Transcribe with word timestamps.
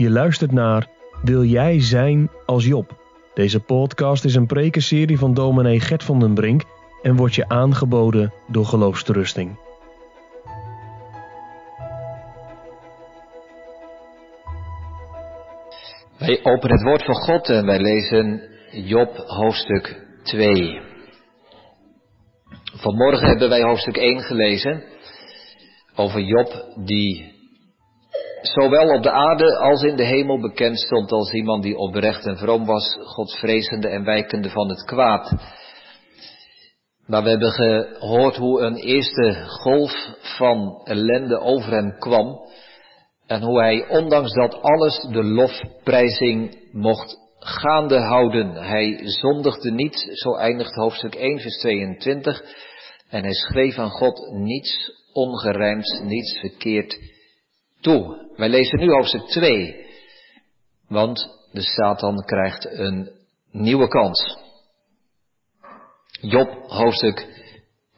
Je 0.00 0.10
luistert 0.10 0.52
naar 0.52 0.86
Wil 1.22 1.44
jij 1.44 1.80
zijn 1.80 2.30
als 2.46 2.64
Job? 2.66 2.98
Deze 3.34 3.60
podcast 3.60 4.24
is 4.24 4.34
een 4.34 4.46
prekenserie 4.46 5.18
van 5.18 5.34
dominee 5.34 5.80
Gert 5.80 6.04
van 6.04 6.18
den 6.18 6.34
Brink 6.34 6.62
en 7.02 7.16
wordt 7.16 7.34
je 7.34 7.48
aangeboden 7.48 8.32
door 8.46 8.64
Geloofsterusting. 8.64 9.58
Wij 16.18 16.40
openen 16.42 16.76
het 16.76 16.82
woord 16.82 17.04
van 17.04 17.14
God 17.14 17.48
en 17.48 17.66
wij 17.66 17.80
lezen 17.80 18.42
Job 18.70 19.16
hoofdstuk 19.16 20.06
2. 20.22 20.80
Vanmorgen 22.72 23.26
hebben 23.26 23.48
wij 23.48 23.62
hoofdstuk 23.62 23.96
1 23.96 24.20
gelezen 24.20 24.84
over 25.94 26.20
Job 26.20 26.74
die 26.84 27.39
zowel 28.42 28.94
op 28.94 29.02
de 29.02 29.10
aarde 29.10 29.56
als 29.56 29.82
in 29.82 29.96
de 29.96 30.04
hemel 30.04 30.40
bekend 30.40 30.78
stond 30.78 31.12
als 31.12 31.32
iemand 31.32 31.62
die 31.62 31.76
oprecht 31.76 32.26
en 32.26 32.36
vroom 32.36 32.66
was, 32.66 32.98
godsvrezende 33.00 33.88
en 33.88 34.04
wijkende 34.04 34.50
van 34.50 34.68
het 34.68 34.84
kwaad. 34.84 35.32
Maar 37.06 37.22
we 37.22 37.28
hebben 37.28 37.50
gehoord 37.50 38.36
hoe 38.36 38.60
een 38.60 38.76
eerste 38.76 39.44
golf 39.46 39.92
van 40.20 40.80
ellende 40.84 41.40
over 41.40 41.72
hem 41.72 41.98
kwam 41.98 42.38
en 43.26 43.42
hoe 43.42 43.60
hij 43.60 43.88
ondanks 43.88 44.32
dat 44.32 44.62
alles 44.62 45.00
de 45.00 45.24
lofprijzing 45.24 46.58
mocht 46.72 47.16
gaande 47.38 47.98
houden. 47.98 48.54
Hij 48.54 49.00
zondigde 49.02 49.70
niet, 49.70 50.10
zo 50.12 50.36
eindigt 50.36 50.74
hoofdstuk 50.74 51.14
1 51.14 51.38
vers 51.38 51.58
22, 51.58 52.42
en 53.08 53.22
hij 53.22 53.32
schreef 53.32 53.78
aan 53.78 53.90
God 53.90 54.30
niets 54.32 54.92
ongerijmd, 55.12 56.00
niets 56.04 56.38
verkeerd 56.38 56.98
toe. 57.80 58.28
Wij 58.36 58.48
lezen 58.48 58.78
nu 58.78 58.90
hoofdstuk 58.90 59.26
2, 59.26 59.86
want 60.88 61.38
de 61.52 61.62
Satan 61.62 62.24
krijgt 62.24 62.64
een 62.70 63.10
nieuwe 63.50 63.88
kans. 63.88 64.38
Job 66.20 66.48
hoofdstuk 66.66 67.26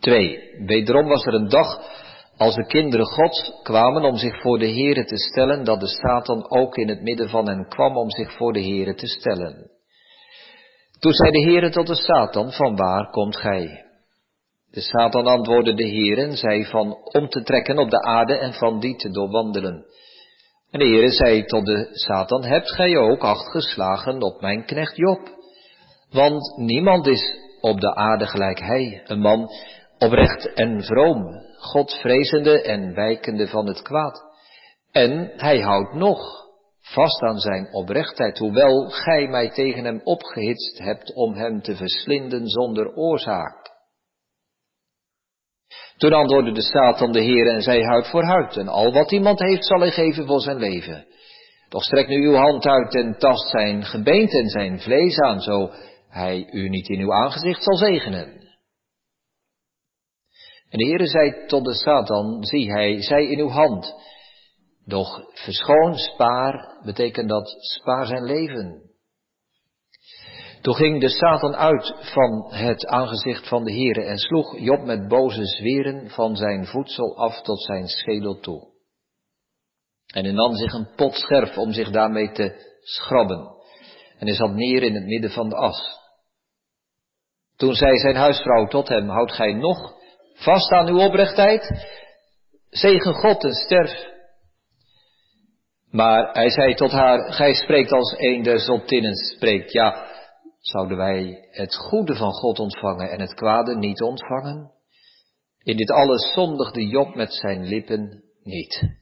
2. 0.01 0.39
Wederom 0.67 1.09
was 1.09 1.25
er 1.25 1.35
een 1.35 1.49
dag 1.49 2.01
als 2.37 2.55
de 2.55 2.67
kinderen 2.67 3.07
Gods 3.07 3.53
kwamen 3.63 4.05
om 4.05 4.17
zich 4.17 4.41
voor 4.41 4.59
de 4.59 4.73
Here 4.73 5.05
te 5.05 5.17
stellen, 5.17 5.65
dat 5.65 5.81
de 5.81 5.89
Satan 5.89 6.51
ook 6.51 6.77
in 6.77 6.89
het 6.89 7.03
midden 7.03 7.29
van 7.29 7.49
hen 7.49 7.69
kwam 7.69 7.97
om 7.97 8.11
zich 8.11 8.33
voor 8.33 8.53
de 8.53 8.63
Here 8.63 8.95
te 8.95 9.07
stellen. 9.07 9.71
Toen 10.99 11.13
zei 11.13 11.31
de 11.31 11.41
Heere 11.41 11.71
tot 11.71 11.87
de 11.87 11.95
Satan, 11.95 12.53
van 12.53 12.77
waar 12.77 13.11
komt 13.11 13.37
gij? 13.37 13.85
De 14.73 14.81
Satan 14.81 15.27
antwoordde 15.27 15.75
de 15.75 15.85
Heer 15.85 16.19
en 16.19 16.37
zei 16.37 16.65
van 16.65 16.97
om 17.03 17.29
te 17.29 17.43
trekken 17.43 17.79
op 17.79 17.91
de 17.91 18.03
aarde 18.03 18.39
en 18.39 18.53
van 18.53 18.81
die 18.81 18.97
te 18.97 19.11
doorwandelen. 19.11 19.85
En 20.71 20.79
de 20.79 20.85
Heere 20.85 21.11
zei 21.11 21.45
tot 21.45 21.67
de 21.67 21.89
Satan, 21.93 22.45
hebt 22.45 22.75
gij 22.75 22.97
ook 22.97 23.23
acht 23.23 23.51
geslagen 23.51 24.23
op 24.23 24.41
mijn 24.41 24.65
knecht 24.65 24.97
Job? 24.97 25.21
Want 26.11 26.57
niemand 26.57 27.07
is 27.07 27.39
op 27.61 27.81
de 27.81 27.95
aarde 27.95 28.27
gelijk 28.27 28.61
hij, 28.61 29.03
een 29.05 29.21
man 29.21 29.49
oprecht 29.99 30.53
en 30.53 30.85
vroom, 30.85 31.25
godvrezende 31.59 32.63
en 32.63 32.95
wijkende 32.95 33.49
van 33.49 33.67
het 33.67 33.83
kwaad. 33.83 34.23
En 34.93 35.33
hij 35.37 35.61
houdt 35.61 35.95
nog 35.95 36.47
vast 36.81 37.23
aan 37.23 37.39
zijn 37.39 37.69
oprechtheid, 37.73 38.39
hoewel 38.39 38.89
gij 38.89 39.29
mij 39.29 39.51
tegen 39.51 39.85
hem 39.85 40.01
opgehitst 40.05 40.79
hebt 40.79 41.15
om 41.15 41.35
hem 41.35 41.63
te 41.63 41.77
verslinden 41.77 42.49
zonder 42.49 42.95
oorzaak. 42.95 43.62
Toen 46.03 46.13
antwoordde 46.13 46.53
de 46.53 46.63
Satan 46.63 47.13
de 47.13 47.21
Heer 47.21 47.47
en 47.47 47.63
zei 47.63 47.85
huid 47.85 48.07
voor 48.07 48.25
huid, 48.25 48.57
en 48.57 48.69
al 48.69 48.93
wat 48.93 49.13
iemand 49.13 49.39
heeft 49.39 49.67
zal 49.67 49.81
hij 49.81 49.91
geven 49.91 50.27
voor 50.27 50.41
zijn 50.41 50.57
leven. 50.57 51.07
Doch 51.69 51.83
strek 51.83 52.09
nu 52.09 52.27
uw 52.27 52.35
hand 52.35 52.67
uit 52.67 52.95
en 52.95 53.19
tast 53.19 53.49
zijn 53.49 53.85
gebeente 53.85 54.39
en 54.39 54.49
zijn 54.49 54.81
vlees 54.81 55.19
aan, 55.19 55.41
zo 55.41 55.71
hij 56.09 56.49
u 56.51 56.69
niet 56.69 56.89
in 56.89 57.01
uw 57.01 57.13
aangezicht 57.13 57.63
zal 57.63 57.77
zegenen. 57.77 58.27
En 60.69 60.79
de 60.79 60.87
Heere 60.87 61.07
zei 61.07 61.47
tot 61.47 61.65
de 61.65 61.75
Satan, 61.75 62.45
zie 62.45 62.73
hij, 62.73 63.03
zij 63.03 63.27
in 63.27 63.39
uw 63.39 63.51
hand. 63.51 63.95
Doch 64.87 65.21
verschoon, 65.33 65.95
spaar, 65.95 66.81
betekent 66.85 67.29
dat 67.29 67.55
spaar 67.59 68.07
zijn 68.07 68.25
leven. 68.25 68.92
Toen 70.63 70.75
ging 70.75 71.01
de 71.01 71.09
Satan 71.09 71.57
uit 71.57 71.95
van 72.01 72.55
het 72.55 72.87
aangezicht 72.87 73.49
van 73.49 73.65
de 73.65 73.73
Heere 73.73 74.05
en 74.05 74.19
sloeg 74.19 74.59
Job 74.59 74.85
met 74.85 75.09
boze 75.09 75.47
zweren 75.47 76.11
van 76.11 76.37
zijn 76.37 76.67
voedsel 76.67 77.17
af 77.17 77.43
tot 77.43 77.63
zijn 77.63 77.87
schedel 77.87 78.41
toe. 78.41 78.71
En 80.15 80.25
hij 80.25 80.33
nam 80.33 80.55
zich 80.55 80.73
een 80.73 80.89
pot 80.97 81.15
scherf 81.15 81.59
om 81.59 81.73
zich 81.73 81.91
daarmee 81.91 82.33
te 82.33 82.77
schrobben. 82.81 83.51
En 84.19 84.27
hij 84.27 84.37
zat 84.37 84.53
neer 84.53 84.83
in 84.83 84.95
het 84.95 85.05
midden 85.05 85.31
van 85.31 85.49
de 85.49 85.57
as. 85.57 86.01
Toen 87.57 87.75
zei 87.75 87.99
zijn 87.99 88.17
huisvrouw 88.17 88.67
tot 88.67 88.89
hem, 88.89 89.09
houdt 89.09 89.33
gij 89.33 89.53
nog 89.53 89.95
vast 90.35 90.73
aan 90.73 90.89
uw 90.89 90.99
oprechtheid? 90.99 91.87
Zegen 92.71 93.15
God 93.15 93.45
en 93.45 93.53
sterf. 93.53 94.11
Maar 95.91 96.33
hij 96.33 96.51
zei 96.51 96.75
tot 96.75 96.91
haar, 96.91 97.33
gij 97.33 97.55
spreekt 97.55 97.93
als 97.93 98.15
een 98.19 98.43
der 98.43 98.59
zottinnen 98.59 99.15
spreekt. 99.15 99.73
Ja, 99.73 100.12
zouden 100.63 100.97
wij 100.97 101.49
het 101.51 101.77
goede 101.77 102.15
van 102.15 102.33
God 102.33 102.59
ontvangen 102.59 103.11
en 103.11 103.21
het 103.21 103.35
kwade 103.35 103.77
niet 103.77 104.03
ontvangen? 104.03 104.71
In 105.63 105.77
dit 105.77 105.91
alles 105.91 106.33
zondigde 106.33 106.87
Job 106.87 107.15
met 107.15 107.33
zijn 107.33 107.67
lippen 107.67 108.23
niet. 108.43 109.01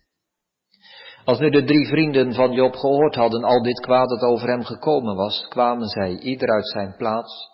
Als 1.25 1.39
nu 1.39 1.51
de 1.51 1.65
drie 1.65 1.87
vrienden 1.87 2.35
van 2.35 2.53
Job 2.53 2.75
gehoord 2.75 3.15
hadden 3.15 3.45
al 3.45 3.63
dit 3.63 3.81
kwaad 3.81 4.09
dat 4.09 4.23
over 4.23 4.49
hem 4.49 4.65
gekomen 4.65 5.17
was, 5.17 5.47
kwamen 5.49 5.89
zij 5.89 6.19
ieder 6.19 6.49
uit 6.49 6.69
zijn 6.69 6.95
plaats. 6.97 7.49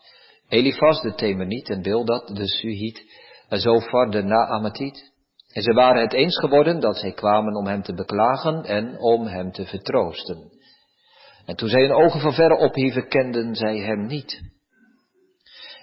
Elifas 0.48 1.00
de 1.00 1.14
Temeniet 1.14 1.68
en 1.68 1.82
Bildad 1.82 2.36
de 2.36 2.48
Suhiet 2.48 3.02
en 3.48 3.60
Zofar 3.60 4.10
de 4.10 4.22
Naamatiet. 4.22 5.12
En 5.52 5.62
ze 5.62 5.72
waren 5.72 6.02
het 6.02 6.12
eens 6.12 6.38
geworden 6.38 6.80
dat 6.80 6.96
zij 6.96 7.12
kwamen 7.12 7.54
om 7.54 7.66
hem 7.66 7.82
te 7.82 7.94
beklagen 7.94 8.64
en 8.64 8.98
om 8.98 9.26
hem 9.26 9.52
te 9.52 9.66
vertroosten. 9.66 10.50
En 11.46 11.56
toen 11.56 11.68
zij 11.68 11.80
hun 11.80 11.92
ogen 11.92 12.20
van 12.20 12.32
verre 12.32 12.56
ophieven, 12.56 13.08
kenden 13.08 13.54
zij 13.54 13.78
hem 13.78 14.06
niet. 14.06 14.40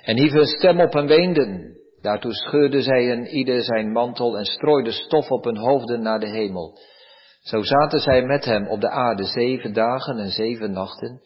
En 0.03 0.17
hieven 0.17 0.45
stem 0.45 0.79
op 0.79 0.95
en 0.95 1.07
weenden. 1.07 1.77
Daartoe 2.01 2.33
scheurden 2.33 2.81
zij 2.81 3.11
een 3.11 3.27
ieder 3.27 3.63
zijn 3.63 3.91
mantel 3.91 4.37
en 4.37 4.45
strooiden 4.45 4.93
stof 4.93 5.31
op 5.31 5.43
hun 5.43 5.57
hoofden 5.57 6.01
naar 6.01 6.19
de 6.19 6.29
hemel. 6.29 6.79
Zo 7.41 7.61
zaten 7.61 7.99
zij 7.99 8.25
met 8.25 8.45
hem 8.45 8.67
op 8.67 8.81
de 8.81 8.89
aarde 8.89 9.23
zeven 9.23 9.73
dagen 9.73 10.17
en 10.17 10.29
zeven 10.29 10.71
nachten. 10.71 11.21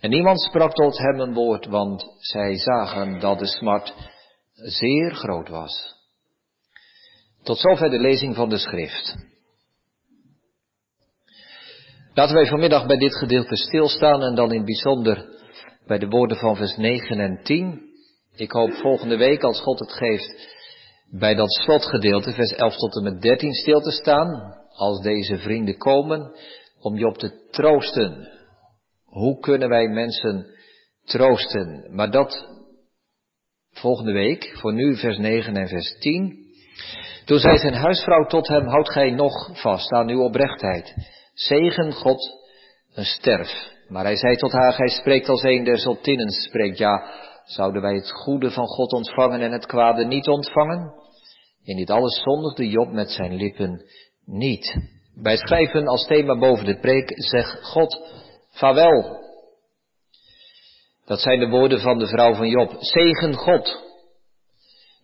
En 0.00 0.10
niemand 0.10 0.40
sprak 0.40 0.72
tot 0.72 0.98
hem 0.98 1.20
een 1.20 1.34
woord, 1.34 1.66
want 1.66 2.04
zij 2.18 2.56
zagen 2.56 3.20
dat 3.20 3.38
de 3.38 3.46
smart 3.46 3.94
zeer 4.52 5.14
groot 5.14 5.48
was. 5.48 5.94
Tot 7.42 7.58
zover 7.58 7.90
de 7.90 7.98
lezing 7.98 8.34
van 8.34 8.48
de 8.48 8.58
schrift. 8.58 9.16
Laten 12.14 12.34
wij 12.34 12.46
vanmiddag 12.46 12.86
bij 12.86 12.96
dit 12.96 13.16
gedeelte 13.16 13.56
stilstaan 13.56 14.22
en 14.22 14.34
dan 14.34 14.50
in 14.50 14.56
het 14.56 14.64
bijzonder 14.64 15.26
bij 15.86 15.98
de 15.98 16.08
woorden 16.08 16.36
van 16.36 16.56
vers 16.56 16.76
9 16.76 17.20
en 17.20 17.40
10. 17.42 17.80
Ik 18.36 18.50
hoop 18.50 18.72
volgende 18.72 19.16
week, 19.16 19.42
als 19.42 19.60
God 19.60 19.78
het 19.78 19.92
geeft, 19.92 20.56
bij 21.10 21.34
dat 21.34 21.52
slotgedeelte, 21.52 22.32
vers 22.32 22.52
11 22.52 22.76
tot 22.76 22.96
en 22.96 23.02
met 23.02 23.20
13, 23.20 23.52
stil 23.52 23.80
te 23.80 23.90
staan, 23.90 24.54
als 24.68 25.00
deze 25.00 25.38
vrienden 25.38 25.76
komen, 25.76 26.32
om 26.80 26.98
je 26.98 27.06
op 27.06 27.18
te 27.18 27.48
troosten. 27.50 28.28
Hoe 29.04 29.40
kunnen 29.40 29.68
wij 29.68 29.88
mensen 29.88 30.46
troosten? 31.04 31.94
Maar 31.94 32.10
dat 32.10 32.48
volgende 33.70 34.12
week, 34.12 34.52
voor 34.56 34.72
nu 34.72 34.96
vers 34.96 35.18
9 35.18 35.56
en 35.56 35.68
vers 35.68 35.98
10. 35.98 36.44
Toen 37.24 37.38
zei 37.38 37.58
zijn 37.58 37.74
huisvrouw 37.74 38.26
tot 38.26 38.48
hem, 38.48 38.66
houd 38.66 38.90
gij 38.90 39.10
nog 39.10 39.60
vast 39.60 39.92
aan 39.92 40.08
uw 40.08 40.22
oprechtheid. 40.22 40.94
Zegen 41.34 41.92
God 41.92 42.42
een 42.94 43.04
sterf. 43.04 43.72
Maar 43.88 44.04
hij 44.04 44.16
zei 44.16 44.36
tot 44.36 44.52
haar, 44.52 44.72
gij 44.72 44.88
spreekt 44.88 45.28
als 45.28 45.42
een 45.42 45.64
der 45.64 45.78
zottinnen 45.78 46.30
spreekt. 46.30 46.78
Ja, 46.78 47.10
zouden 47.44 47.82
wij 47.82 47.94
het 47.94 48.12
goede 48.12 48.50
van 48.50 48.66
God 48.66 48.92
ontvangen 48.92 49.40
en 49.40 49.52
het 49.52 49.66
kwade 49.66 50.04
niet 50.04 50.26
ontvangen? 50.28 50.92
In 51.64 51.76
dit 51.76 51.90
alles 51.90 52.22
zondigde 52.22 52.68
Job 52.68 52.92
met 52.92 53.10
zijn 53.10 53.34
lippen 53.34 53.84
niet. 54.24 54.76
Wij 55.14 55.36
schrijven 55.36 55.86
als 55.86 56.06
thema 56.06 56.38
boven 56.38 56.64
de 56.64 56.78
preek, 56.78 57.12
zeg 57.14 57.58
God, 57.62 58.00
vaarwel. 58.50 59.22
Dat 61.04 61.20
zijn 61.20 61.38
de 61.38 61.48
woorden 61.48 61.80
van 61.80 61.98
de 61.98 62.06
vrouw 62.06 62.34
van 62.34 62.48
Job. 62.48 62.76
Zegen 62.78 63.34
God. 63.34 63.82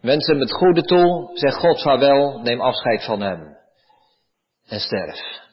Wens 0.01 0.27
hem 0.27 0.41
het 0.41 0.53
goede 0.53 0.83
toe, 0.83 1.31
zeg 1.35 1.55
God 1.55 1.83
vaarwel, 1.83 2.39
neem 2.39 2.61
afscheid 2.61 3.05
van 3.05 3.21
hem. 3.21 3.57
En 4.67 4.81
sterf. 4.81 5.49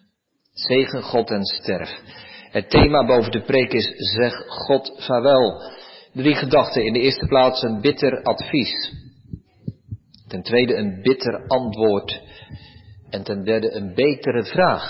Zegen 0.58 1.02
God 1.02 1.30
en 1.30 1.44
sterf. 1.44 1.90
Het 2.52 2.70
thema 2.70 3.06
boven 3.06 3.32
de 3.32 3.42
preek 3.42 3.74
is 3.74 3.94
zeg 3.96 4.34
God 4.48 4.94
vaarwel. 4.98 5.62
Drie 6.14 6.36
gedachten. 6.36 6.86
In 6.86 6.94
de 6.94 7.00
eerste 7.00 7.26
plaats 7.26 7.62
een 7.62 7.82
bitter 7.82 8.24
advies. 8.24 8.94
Ten 10.28 10.42
tweede 10.42 10.76
een 10.76 11.02
bitter 11.02 11.48
antwoord. 11.48 12.22
En 13.10 13.24
ten 13.24 13.44
derde 13.44 13.72
een 13.72 13.94
betere 13.94 14.44
vraag. 14.44 14.90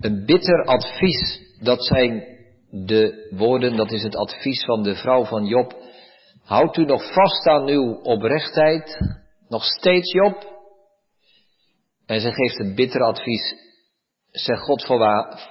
Een 0.00 0.24
bitter 0.24 0.64
advies, 0.64 1.40
dat 1.60 1.84
zijn 1.84 2.24
de 2.70 3.28
woorden, 3.30 3.76
dat 3.76 3.92
is 3.92 4.02
het 4.02 4.16
advies 4.16 4.64
van 4.64 4.82
de 4.82 4.94
vrouw 4.94 5.24
van 5.24 5.46
Job. 5.46 5.74
Houdt 6.44 6.76
u 6.76 6.84
nog 6.84 7.12
vast 7.12 7.46
aan 7.46 7.68
uw 7.68 7.94
oprechtheid, 8.02 8.98
nog 9.48 9.64
steeds 9.64 10.12
Job? 10.12 10.58
En 12.06 12.20
ze 12.20 12.32
geeft 12.32 12.58
een 12.58 12.74
bitter 12.74 13.02
advies. 13.02 13.54
Zeg 14.30 14.60
God 14.60 14.84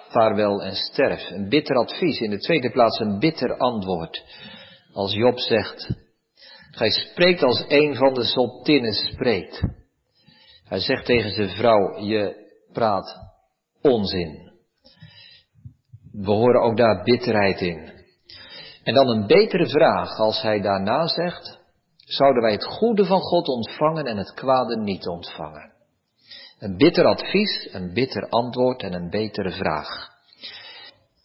vaarwel 0.10 0.64
en 0.64 0.76
sterf. 0.76 1.30
Een 1.30 1.50
bitter 1.50 1.76
advies. 1.76 2.20
In 2.20 2.30
de 2.30 2.40
tweede 2.40 2.72
plaats 2.72 3.00
een 3.00 3.20
bitter 3.20 3.58
antwoord. 3.58 4.24
Als 4.94 5.14
Job 5.14 5.40
zegt, 5.40 5.94
gij 6.72 6.90
spreekt 6.90 7.44
als 7.44 7.66
een 7.68 7.96
van 7.96 8.14
de 8.14 8.24
zottinnen 8.24 8.94
spreekt. 8.94 9.64
Hij 10.64 10.80
zegt 10.80 11.06
tegen 11.06 11.32
zijn 11.32 11.50
vrouw, 11.50 12.00
je 12.00 12.36
praat 12.72 13.16
onzin. 13.82 14.52
We 16.12 16.32
horen 16.32 16.62
ook 16.62 16.78
daar 16.78 17.04
bitterheid 17.04 17.62
in. 17.62 17.92
En 18.84 18.94
dan 18.94 19.08
een 19.08 19.28
betere 19.28 19.70
vraag 19.70 20.18
als 20.18 20.42
hij 20.42 20.62
daarna 20.62 21.08
zegt, 21.08 21.60
zouden 21.96 22.42
wij 22.44 22.52
het 22.52 22.66
goede 22.66 23.06
van 23.06 23.20
God 23.20 23.48
ontvangen 23.48 24.06
en 24.06 24.18
het 24.18 24.34
kwade 24.34 24.78
niet 24.78 25.08
ontvangen? 25.08 25.69
Een 26.60 26.78
bitter 26.78 27.06
advies, 27.06 27.68
een 27.72 27.94
bitter 27.94 28.30
antwoord 28.30 28.82
en 28.82 28.94
een 28.94 29.10
betere 29.10 29.52
vraag. 29.52 29.88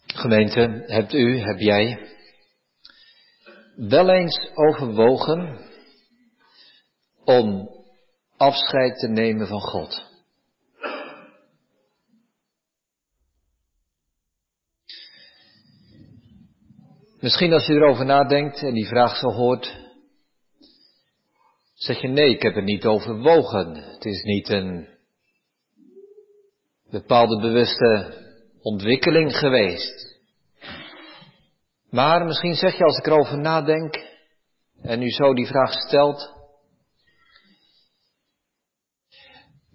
Gemeente, 0.05 0.83
hebt 0.87 1.13
u, 1.13 1.39
heb 1.39 1.59
jij 1.59 2.09
wel 3.75 4.09
eens 4.09 4.51
overwogen 4.53 5.59
om 7.23 7.69
afscheid 8.37 8.99
te 8.99 9.07
nemen 9.07 9.47
van 9.47 9.61
God? 9.61 10.13
Misschien 17.19 17.53
als 17.53 17.65
je 17.65 17.73
erover 17.73 18.05
nadenkt 18.05 18.63
en 18.63 18.73
die 18.73 18.87
vraag 18.87 19.17
zo 19.17 19.27
hoort, 19.27 19.77
zeg 21.73 22.01
je 22.01 22.07
nee, 22.07 22.29
ik 22.29 22.41
heb 22.41 22.55
het 22.55 22.65
niet 22.65 22.85
overwogen. 22.85 23.75
Het 23.75 24.05
is 24.05 24.23
niet 24.23 24.49
een 24.49 24.94
bepaalde 27.01 27.41
bewuste 27.41 28.13
ontwikkeling 28.61 29.37
geweest. 29.37 30.19
Maar 31.89 32.25
misschien 32.25 32.53
zeg 32.53 32.77
je 32.77 32.83
als 32.83 32.97
ik 32.97 33.05
erover 33.05 33.37
nadenk 33.37 33.95
en 34.81 35.01
u 35.01 35.09
zo 35.09 35.33
die 35.33 35.47
vraag 35.47 35.73
stelt, 35.73 36.33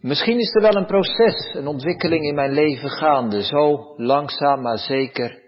misschien 0.01 0.39
is 0.39 0.55
er 0.55 0.63
wel 0.63 0.75
een 0.77 0.87
proces, 0.87 1.55
een 1.55 1.67
ontwikkeling 1.67 2.25
in 2.25 2.35
mijn 2.35 2.53
leven 2.53 2.91
gaande. 2.91 3.43
Zo 3.43 3.95
langzaam 3.97 4.63
maar 4.63 4.79
zeker 4.79 5.43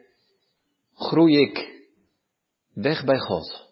groei 0.94 1.40
ik 1.40 1.84
weg 2.74 3.04
bij 3.04 3.18
God. 3.18 3.70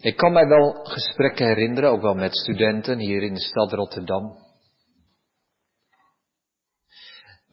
Ik 0.00 0.16
kan 0.16 0.32
mij 0.32 0.46
wel 0.46 0.84
gesprekken 0.84 1.46
herinneren, 1.46 1.90
ook 1.90 2.02
wel 2.02 2.14
met 2.14 2.36
studenten 2.36 2.98
hier 2.98 3.22
in 3.22 3.34
de 3.34 3.40
stad 3.40 3.72
Rotterdam. 3.72 4.50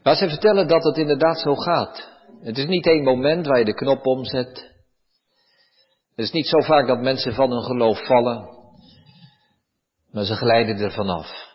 Waar 0.03 0.15
ze 0.15 0.29
vertellen 0.29 0.67
dat 0.67 0.83
het 0.83 0.97
inderdaad 0.97 1.39
zo 1.39 1.55
gaat. 1.55 2.09
Het 2.41 2.57
is 2.57 2.65
niet 2.65 2.85
één 2.85 3.03
moment 3.03 3.45
waar 3.45 3.59
je 3.59 3.65
de 3.65 3.73
knop 3.73 4.05
omzet. 4.05 4.57
Het 6.15 6.27
is 6.27 6.31
niet 6.31 6.47
zo 6.47 6.59
vaak 6.59 6.87
dat 6.87 7.01
mensen 7.01 7.33
van 7.33 7.51
hun 7.51 7.63
geloof 7.63 8.05
vallen, 8.05 8.57
maar 10.11 10.23
ze 10.23 10.35
glijden 10.35 10.77
er 10.77 10.91
vanaf. 10.91 11.47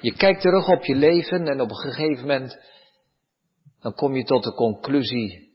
Je 0.00 0.12
kijkt 0.16 0.40
terug 0.40 0.68
op 0.68 0.84
je 0.84 0.94
leven 0.94 1.48
en 1.48 1.60
op 1.60 1.70
een 1.70 1.76
gegeven 1.76 2.20
moment 2.20 2.58
dan 3.80 3.94
kom 3.94 4.16
je 4.16 4.24
tot 4.24 4.44
de 4.44 4.52
conclusie, 4.52 5.52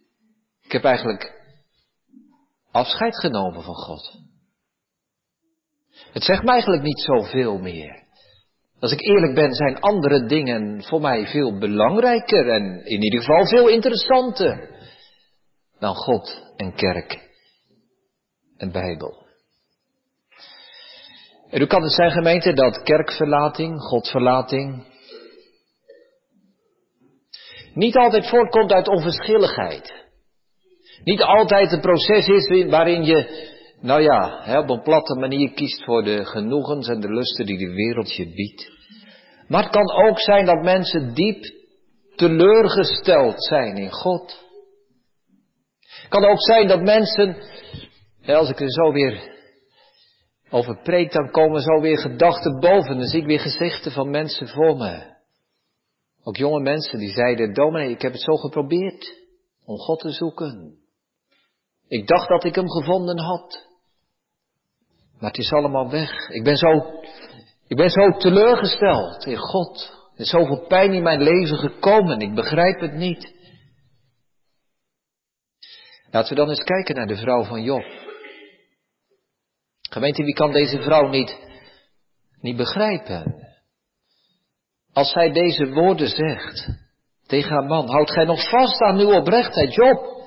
ik 0.61 0.71
heb 0.71 0.83
eigenlijk 0.83 1.41
afscheid 2.71 3.19
genomen 3.19 3.63
van 3.63 3.75
God. 3.75 4.19
Het 6.13 6.23
zegt 6.23 6.43
me 6.43 6.51
eigenlijk 6.51 6.83
niet 6.83 6.99
zoveel 6.99 7.57
meer. 7.57 8.00
Als 8.81 8.91
ik 8.91 9.01
eerlijk 9.01 9.33
ben, 9.33 9.53
zijn 9.53 9.79
andere 9.79 10.25
dingen 10.25 10.83
voor 10.83 11.01
mij 11.01 11.27
veel 11.27 11.57
belangrijker 11.57 12.49
en 12.49 12.85
in 12.85 13.03
ieder 13.03 13.19
geval 13.19 13.45
veel 13.45 13.67
interessanter 13.67 14.69
dan 15.79 15.95
God 15.95 16.53
en 16.55 16.75
kerk 16.75 17.29
en 18.57 18.71
Bijbel. 18.71 19.25
En 21.49 21.59
hoe 21.59 21.67
kan 21.67 21.83
het 21.83 21.91
zijn, 21.91 22.11
gemeente, 22.11 22.53
dat 22.53 22.81
kerkverlating, 22.83 23.81
Godverlating, 23.81 24.83
niet 27.73 27.95
altijd 27.95 28.29
voortkomt 28.29 28.71
uit 28.71 28.87
onverschilligheid. 28.87 29.93
Niet 31.03 31.21
altijd 31.21 31.71
een 31.71 31.81
proces 31.81 32.27
is 32.27 32.69
waarin 32.69 33.03
je, 33.03 33.49
nou 33.81 34.01
ja, 34.01 34.59
op 34.59 34.69
een 34.69 34.81
platte 34.81 35.15
manier 35.15 35.53
kiest 35.53 35.83
voor 35.83 36.03
de 36.03 36.25
genoegens 36.25 36.87
en 36.87 36.99
de 36.99 37.13
lusten 37.13 37.45
die 37.45 37.57
de 37.57 37.73
wereld 37.73 38.15
je 38.15 38.33
biedt. 38.33 38.71
Maar 39.47 39.63
het 39.63 39.71
kan 39.71 39.91
ook 40.07 40.19
zijn 40.19 40.45
dat 40.45 40.63
mensen 40.63 41.13
diep 41.13 41.45
teleurgesteld 42.15 43.43
zijn 43.43 43.75
in 43.75 43.91
God. 43.91 44.39
Het 45.79 46.09
kan 46.09 46.25
ook 46.25 46.41
zijn 46.41 46.67
dat 46.67 46.81
mensen, 46.81 47.37
als 48.25 48.49
ik 48.49 48.59
er 48.59 48.71
zo 48.71 48.91
weer 48.91 49.39
over 50.49 50.81
preek, 50.81 51.11
dan 51.11 51.31
komen 51.31 51.61
zo 51.61 51.81
weer 51.81 51.97
gedachten 51.97 52.59
boven. 52.59 52.97
Dan 52.97 53.07
zie 53.07 53.19
ik 53.19 53.25
weer 53.25 53.39
gezichten 53.39 53.91
van 53.91 54.09
mensen 54.09 54.47
voor 54.47 54.77
me. 54.77 55.19
Ook 56.23 56.37
jonge 56.37 56.59
mensen 56.59 56.99
die 56.99 57.11
zeiden, 57.11 57.53
dominee, 57.53 57.89
ik 57.89 58.01
heb 58.01 58.11
het 58.11 58.21
zo 58.21 58.35
geprobeerd 58.35 59.13
om 59.65 59.77
God 59.77 59.99
te 59.99 60.09
zoeken. 60.09 60.77
Ik 61.87 62.07
dacht 62.07 62.27
dat 62.27 62.43
ik 62.43 62.55
hem 62.55 62.69
gevonden 62.69 63.19
had. 63.19 63.70
Maar 65.21 65.29
het 65.29 65.39
is 65.39 65.51
allemaal 65.51 65.89
weg. 65.89 66.29
Ik 66.29 66.43
ben 66.43 66.55
zo, 66.55 67.01
ik 67.67 67.77
ben 67.77 67.89
zo 67.89 68.11
teleurgesteld 68.17 69.25
in 69.25 69.37
God. 69.37 69.99
Er 70.13 70.21
is 70.21 70.29
zoveel 70.29 70.65
pijn 70.67 70.93
in 70.93 71.03
mijn 71.03 71.21
leven 71.21 71.57
gekomen. 71.57 72.19
Ik 72.19 72.35
begrijp 72.35 72.79
het 72.79 72.93
niet. 72.93 73.33
Laten 76.11 76.29
we 76.29 76.35
dan 76.35 76.49
eens 76.49 76.63
kijken 76.63 76.95
naar 76.95 77.07
de 77.07 77.15
vrouw 77.15 77.43
van 77.43 77.63
Job. 77.63 77.83
Gemeente, 79.89 80.23
wie 80.23 80.33
kan 80.33 80.51
deze 80.51 80.81
vrouw 80.81 81.07
niet, 81.07 81.37
niet 82.39 82.57
begrijpen? 82.57 83.47
Als 84.93 85.11
zij 85.11 85.31
deze 85.31 85.69
woorden 85.69 86.07
zegt 86.07 86.67
tegen 87.27 87.51
haar 87.51 87.65
man, 87.65 87.89
houd 87.89 88.11
gij 88.11 88.25
nog 88.25 88.49
vast 88.49 88.81
aan 88.81 88.99
uw 88.99 89.13
oprechtheid, 89.13 89.73
Job? 89.73 90.21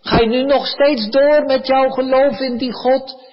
Ga 0.00 0.20
je 0.20 0.26
nu 0.26 0.44
nog 0.44 0.66
steeds 0.66 1.10
door 1.10 1.44
met 1.44 1.66
jouw 1.66 1.88
geloof 1.88 2.40
in 2.40 2.56
die 2.56 2.72
God? 2.72 3.27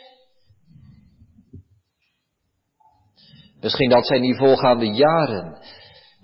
Misschien 3.66 3.90
dat 3.90 4.08
zijn 4.08 4.22
die 4.22 4.36
voorgaande 4.36 4.94
jaren, 4.94 5.58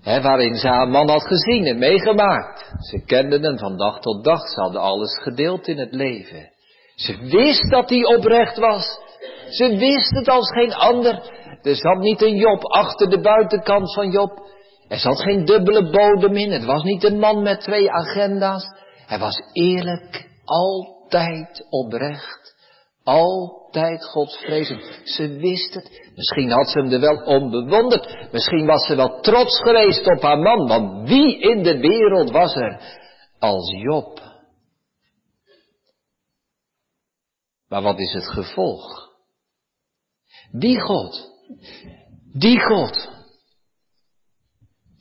hè, 0.02 0.20
waarin 0.20 0.54
ze 0.54 0.68
haar 0.68 0.88
man 0.88 1.08
had 1.08 1.26
gezien 1.26 1.66
en 1.66 1.78
meegemaakt. 1.78 2.72
Ze 2.90 3.04
kenden 3.04 3.42
hem 3.42 3.58
van 3.58 3.76
dag 3.76 4.00
tot 4.00 4.24
dag, 4.24 4.40
ze 4.48 4.60
hadden 4.60 4.80
alles 4.80 5.18
gedeeld 5.22 5.66
in 5.66 5.78
het 5.78 5.92
leven. 5.94 6.50
Ze 6.94 7.16
wist 7.18 7.70
dat 7.70 7.88
hij 7.88 8.04
oprecht 8.04 8.58
was. 8.58 8.98
Ze 9.48 9.76
wist 9.76 10.10
het 10.10 10.28
als 10.28 10.52
geen 10.52 10.74
ander. 10.74 11.30
Er 11.62 11.76
zat 11.76 11.98
niet 11.98 12.22
een 12.22 12.36
Job 12.36 12.64
achter 12.64 13.10
de 13.10 13.20
buitenkant 13.20 13.94
van 13.94 14.10
Job. 14.10 14.42
Er 14.88 14.98
zat 14.98 15.22
geen 15.22 15.44
dubbele 15.44 15.90
bodem 15.90 16.36
in. 16.36 16.52
Het 16.52 16.64
was 16.64 16.82
niet 16.82 17.04
een 17.04 17.18
man 17.18 17.42
met 17.42 17.60
twee 17.60 17.90
agenda's. 17.90 18.64
Hij 19.06 19.18
was 19.18 19.42
eerlijk, 19.52 20.28
altijd 20.44 21.66
oprecht, 21.70 22.51
altijd 23.04 24.04
godsvrezend. 24.04 25.00
Ze 25.04 25.28
wist 25.28 25.74
het. 25.74 26.10
Misschien 26.14 26.50
had 26.50 26.68
ze 26.68 26.78
hem 26.78 26.92
er 26.92 27.00
wel 27.00 27.16
om 27.16 27.50
bewonderd. 27.50 28.32
Misschien 28.32 28.66
was 28.66 28.86
ze 28.86 28.96
wel 28.96 29.20
trots 29.20 29.60
geweest 29.60 30.06
op 30.16 30.22
haar 30.22 30.38
man. 30.38 30.68
Want 30.68 31.08
wie 31.08 31.38
in 31.38 31.62
de 31.62 31.78
wereld 31.78 32.30
was 32.30 32.54
er 32.54 33.00
als 33.38 33.70
Job? 33.70 34.20
Maar 37.68 37.82
wat 37.82 37.98
is 37.98 38.12
het 38.12 38.26
gevolg? 38.26 39.10
Die 40.50 40.80
God, 40.80 41.30
die 42.32 42.60
God, 42.60 43.10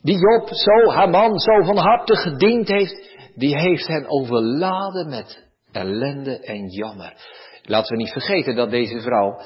die 0.02 0.18
Job 0.18 0.48
zo, 0.54 0.90
haar 0.92 1.10
man, 1.10 1.40
zo 1.40 1.64
van 1.64 1.78
harte 1.78 2.16
gediend 2.16 2.68
heeft, 2.68 3.10
die 3.36 3.58
heeft 3.58 3.88
hen 3.88 4.10
overladen 4.10 5.10
met 5.10 5.48
ellende 5.72 6.40
en 6.40 6.68
jammer. 6.68 7.14
Laten 7.64 7.96
we 7.96 8.02
niet 8.02 8.12
vergeten 8.12 8.56
dat 8.56 8.70
deze 8.70 9.02
vrouw, 9.02 9.40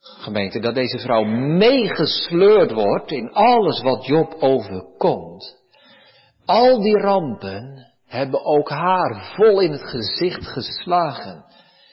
gemeente, 0.00 0.58
dat 0.58 0.74
deze 0.74 0.98
vrouw 0.98 1.24
meegesleurd 1.56 2.72
wordt 2.72 3.10
in 3.10 3.32
alles 3.32 3.82
wat 3.82 4.06
Job 4.06 4.34
overkomt. 4.38 5.62
Al 6.44 6.82
die 6.82 6.98
rampen 6.98 7.92
hebben 8.06 8.44
ook 8.44 8.68
haar 8.68 9.32
vol 9.36 9.60
in 9.60 9.70
het 9.70 9.84
gezicht 9.84 10.46
geslagen. 10.46 11.44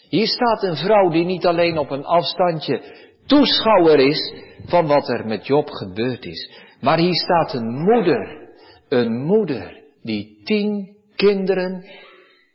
Hier 0.09 0.27
staat 0.27 0.63
een 0.63 0.75
vrouw 0.75 1.09
die 1.09 1.25
niet 1.25 1.45
alleen 1.45 1.77
op 1.77 1.89
een 1.91 2.05
afstandje 2.05 2.83
toeschouwer 3.25 3.99
is 3.99 4.33
van 4.65 4.87
wat 4.87 5.09
er 5.09 5.25
met 5.27 5.47
Job 5.47 5.69
gebeurd 5.69 6.25
is. 6.25 6.51
Maar 6.81 6.97
hier 6.97 7.15
staat 7.15 7.53
een 7.53 7.69
moeder, 7.69 8.49
een 8.89 9.23
moeder 9.25 9.83
die 10.01 10.41
tien 10.43 10.97
kinderen 11.15 11.85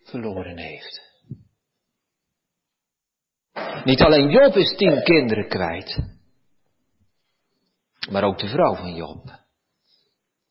verloren 0.02 0.58
heeft. 0.58 1.05
Niet 3.84 4.02
alleen 4.02 4.30
Job 4.30 4.56
is 4.56 4.76
tien 4.76 5.02
kinderen 5.02 5.48
kwijt, 5.48 5.98
maar 8.10 8.24
ook 8.24 8.38
de 8.38 8.48
vrouw 8.48 8.74
van 8.74 8.94
Job. 8.94 9.24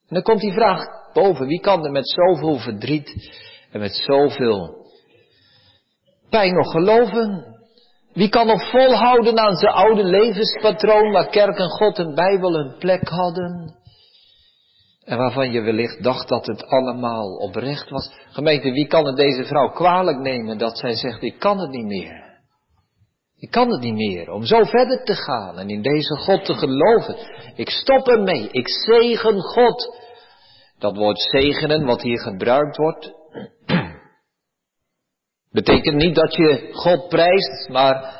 En 0.07 0.15
dan 0.15 0.21
komt 0.21 0.41
die 0.41 0.53
vraag 0.53 0.85
boven, 1.13 1.47
wie 1.47 1.59
kan 1.59 1.85
er 1.85 1.91
met 1.91 2.09
zoveel 2.09 2.57
verdriet 2.57 3.31
en 3.71 3.79
met 3.79 3.93
zoveel 3.93 4.85
pijn 6.29 6.53
nog 6.53 6.71
geloven? 6.71 7.53
Wie 8.13 8.29
kan 8.29 8.47
nog 8.47 8.69
volhouden 8.69 9.39
aan 9.39 9.55
zijn 9.55 9.73
oude 9.73 10.03
levenspatroon 10.03 11.11
waar 11.11 11.29
kerk 11.29 11.57
en 11.57 11.69
God 11.69 11.97
en 11.97 12.15
Bijbel 12.15 12.55
een 12.55 12.75
plek 12.77 13.07
hadden? 13.07 13.75
En 15.03 15.17
waarvan 15.17 15.51
je 15.51 15.61
wellicht 15.61 16.03
dacht 16.03 16.27
dat 16.27 16.45
het 16.45 16.65
allemaal 16.65 17.35
oprecht 17.35 17.89
was. 17.89 18.11
Gemeente, 18.29 18.71
wie 18.71 18.87
kan 18.87 19.05
het 19.05 19.15
deze 19.15 19.43
vrouw 19.43 19.69
kwalijk 19.69 20.17
nemen 20.17 20.57
dat 20.57 20.77
zij 20.77 20.93
zegt, 20.93 21.23
ik 21.23 21.39
kan 21.39 21.59
het 21.59 21.69
niet 21.69 21.85
meer. 21.85 22.24
Ik 23.45 23.51
kan 23.51 23.71
het 23.71 23.81
niet 23.81 23.93
meer 23.93 24.31
om 24.31 24.45
zo 24.45 24.63
verder 24.63 25.03
te 25.03 25.15
gaan 25.15 25.59
en 25.59 25.69
in 25.69 25.81
deze 25.81 26.15
God 26.15 26.45
te 26.45 26.53
geloven. 26.53 27.15
Ik 27.55 27.69
stop 27.69 28.07
ermee. 28.07 28.49
Ik 28.51 28.69
zegen 28.69 29.41
God. 29.41 29.99
Dat 30.79 30.95
woord 30.95 31.19
zegenen, 31.19 31.85
wat 31.85 32.01
hier 32.01 32.19
gebruikt 32.19 32.77
wordt, 32.77 33.13
betekent 35.51 35.95
niet 35.95 36.15
dat 36.15 36.35
je 36.35 36.69
God 36.71 37.07
prijst, 37.07 37.69
maar 37.69 38.13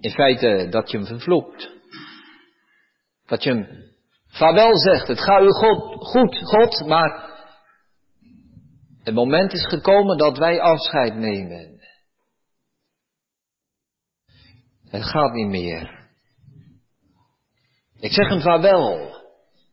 in 0.00 0.10
feite 0.10 0.66
dat 0.70 0.90
je 0.90 0.96
hem 0.96 1.06
vervloekt. 1.06 1.70
Dat 3.26 3.42
je 3.42 3.50
hem 3.50 3.66
vaarwel 4.26 4.76
zegt. 4.76 5.08
Het 5.08 5.20
gaat 5.20 5.42
u 5.42 5.50
God, 5.50 6.04
goed, 6.04 6.38
God, 6.38 6.86
maar 6.86 7.30
het 9.02 9.14
moment 9.14 9.52
is 9.52 9.66
gekomen 9.66 10.18
dat 10.18 10.38
wij 10.38 10.60
afscheid 10.60 11.14
nemen. 11.14 11.75
Het 14.96 15.04
gaat 15.04 15.32
niet 15.32 15.48
meer. 15.48 16.08
Ik 17.98 18.12
zeg 18.12 18.28
hem 18.28 18.40
vaarwel. 18.40 19.14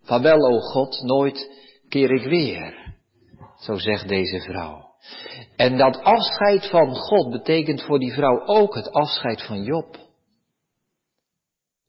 Vaarwel, 0.01 0.37
o 0.37 0.59
God, 0.59 1.01
nooit 1.01 1.49
keer 1.89 2.11
ik 2.11 2.23
weer. 2.23 2.95
Zo 3.57 3.75
zegt 3.77 4.07
deze 4.07 4.39
vrouw. 4.39 4.85
En 5.55 5.77
dat 5.77 6.01
afscheid 6.01 6.69
van 6.69 6.95
God 6.95 7.31
betekent 7.31 7.81
voor 7.81 7.99
die 7.99 8.13
vrouw 8.13 8.45
ook 8.45 8.75
het 8.75 8.91
afscheid 8.91 9.41
van 9.41 9.63
Job. 9.63 9.97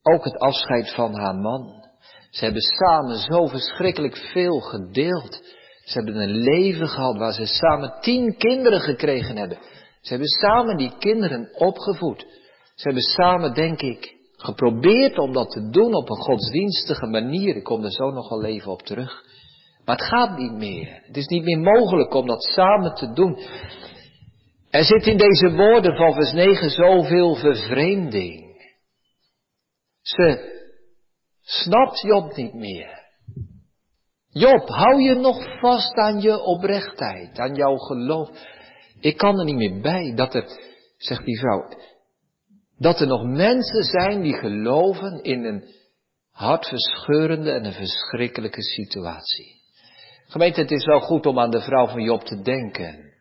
Ook 0.01 0.23
het 0.23 0.37
afscheid 0.37 0.93
van 0.93 1.15
haar 1.15 1.35
man. 1.35 1.87
Ze 2.29 2.43
hebben 2.43 2.61
samen 2.61 3.17
zo 3.17 3.45
verschrikkelijk 3.45 4.17
veel 4.17 4.59
gedeeld. 4.59 5.41
Ze 5.83 5.93
hebben 5.93 6.15
een 6.15 6.37
leven 6.37 6.87
gehad 6.87 7.17
waar 7.17 7.33
ze 7.33 7.45
samen 7.45 7.97
tien 8.01 8.37
kinderen 8.37 8.81
gekregen 8.81 9.37
hebben. 9.37 9.57
Ze 10.01 10.09
hebben 10.09 10.27
samen 10.27 10.77
die 10.77 10.97
kinderen 10.97 11.49
opgevoed. 11.53 12.43
Ze 12.75 12.83
hebben 12.83 13.01
samen, 13.01 13.53
denk 13.53 13.81
ik, 13.81 14.15
geprobeerd 14.37 15.17
om 15.17 15.33
dat 15.33 15.51
te 15.51 15.69
doen 15.69 15.93
op 15.95 16.09
een 16.09 16.21
godsdienstige 16.21 17.05
manier. 17.05 17.55
Ik 17.55 17.63
kom 17.63 17.83
er 17.83 17.91
zo 17.91 18.11
nog 18.11 18.29
wel 18.29 18.43
even 18.43 18.71
op 18.71 18.81
terug. 18.81 19.23
Maar 19.85 19.95
het 19.95 20.05
gaat 20.05 20.37
niet 20.37 20.51
meer. 20.51 21.01
Het 21.05 21.17
is 21.17 21.27
niet 21.27 21.43
meer 21.43 21.59
mogelijk 21.59 22.13
om 22.13 22.27
dat 22.27 22.43
samen 22.43 22.93
te 22.93 23.13
doen. 23.13 23.39
Er 24.69 24.83
zit 24.83 25.05
in 25.05 25.17
deze 25.17 25.55
woorden 25.55 25.95
van 25.95 26.13
vers 26.13 26.31
9 26.31 26.69
zoveel 26.69 27.35
vervreemding. 27.35 28.43
Ze 30.01 30.53
snapt 31.41 32.01
Job 32.01 32.35
niet 32.35 32.53
meer. 32.53 33.03
Job, 34.29 34.67
hou 34.67 35.01
je 35.01 35.15
nog 35.15 35.59
vast 35.59 35.93
aan 35.93 36.21
je 36.21 36.39
oprechtheid, 36.39 37.39
aan 37.39 37.55
jouw 37.55 37.75
geloof. 37.75 38.29
Ik 38.99 39.17
kan 39.17 39.39
er 39.39 39.45
niet 39.45 39.55
meer 39.55 39.81
bij 39.81 40.13
dat 40.15 40.35
er, 40.35 40.49
zegt 40.97 41.25
die 41.25 41.39
vrouw, 41.39 41.67
dat 42.77 42.99
er 42.99 43.07
nog 43.07 43.23
mensen 43.23 43.83
zijn 43.83 44.21
die 44.21 44.33
geloven 44.33 45.23
in 45.23 45.45
een 45.45 45.73
hartverscheurende 46.31 47.51
en 47.51 47.65
een 47.65 47.73
verschrikkelijke 47.73 48.61
situatie. 48.61 49.61
Gemeente, 50.27 50.61
het 50.61 50.71
is 50.71 50.85
wel 50.85 50.99
goed 50.99 51.25
om 51.25 51.39
aan 51.39 51.51
de 51.51 51.61
vrouw 51.61 51.87
van 51.87 52.03
Job 52.03 52.21
te 52.21 52.41
denken. 52.41 53.13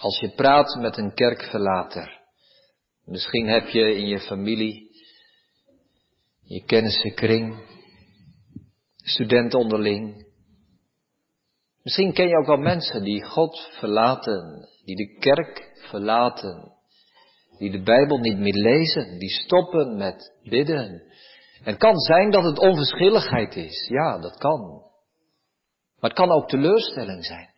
Als 0.00 0.18
je 0.20 0.30
praat 0.30 0.76
met 0.80 0.96
een 0.96 1.14
kerkverlater, 1.14 2.20
misschien 3.04 3.46
heb 3.46 3.68
je 3.68 3.96
in 3.96 4.06
je 4.06 4.20
familie, 4.20 4.90
je 6.42 6.64
kennissenkring, 6.64 7.68
student 8.96 9.54
onderling, 9.54 10.26
misschien 11.82 12.12
ken 12.12 12.28
je 12.28 12.36
ook 12.36 12.46
wel 12.46 12.56
mensen 12.56 13.02
die 13.02 13.24
God 13.24 13.70
verlaten, 13.78 14.68
die 14.84 14.96
de 14.96 15.18
kerk 15.18 15.72
verlaten, 15.88 16.79
die 17.60 17.70
de 17.70 17.82
Bijbel 17.82 18.18
niet 18.18 18.38
meer 18.38 18.54
lezen, 18.54 19.18
die 19.18 19.30
stoppen 19.30 19.96
met 19.96 20.32
bidden. 20.42 21.02
En 21.64 21.72
het 21.72 21.76
kan 21.76 21.96
zijn 21.96 22.30
dat 22.30 22.44
het 22.44 22.58
onverschilligheid 22.58 23.56
is, 23.56 23.88
ja, 23.88 24.18
dat 24.18 24.36
kan. 24.36 24.60
Maar 26.00 26.10
het 26.10 26.18
kan 26.18 26.30
ook 26.30 26.48
teleurstelling 26.48 27.24
zijn. 27.24 27.48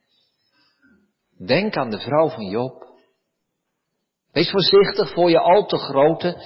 Denk 1.47 1.77
aan 1.77 1.91
de 1.91 1.99
vrouw 1.99 2.29
van 2.29 2.49
Job. 2.49 2.87
Wees 4.33 4.51
voorzichtig 4.51 5.13
voor 5.13 5.31
je 5.31 5.39
al 5.39 5.67
te 5.67 5.79
grote 5.79 6.43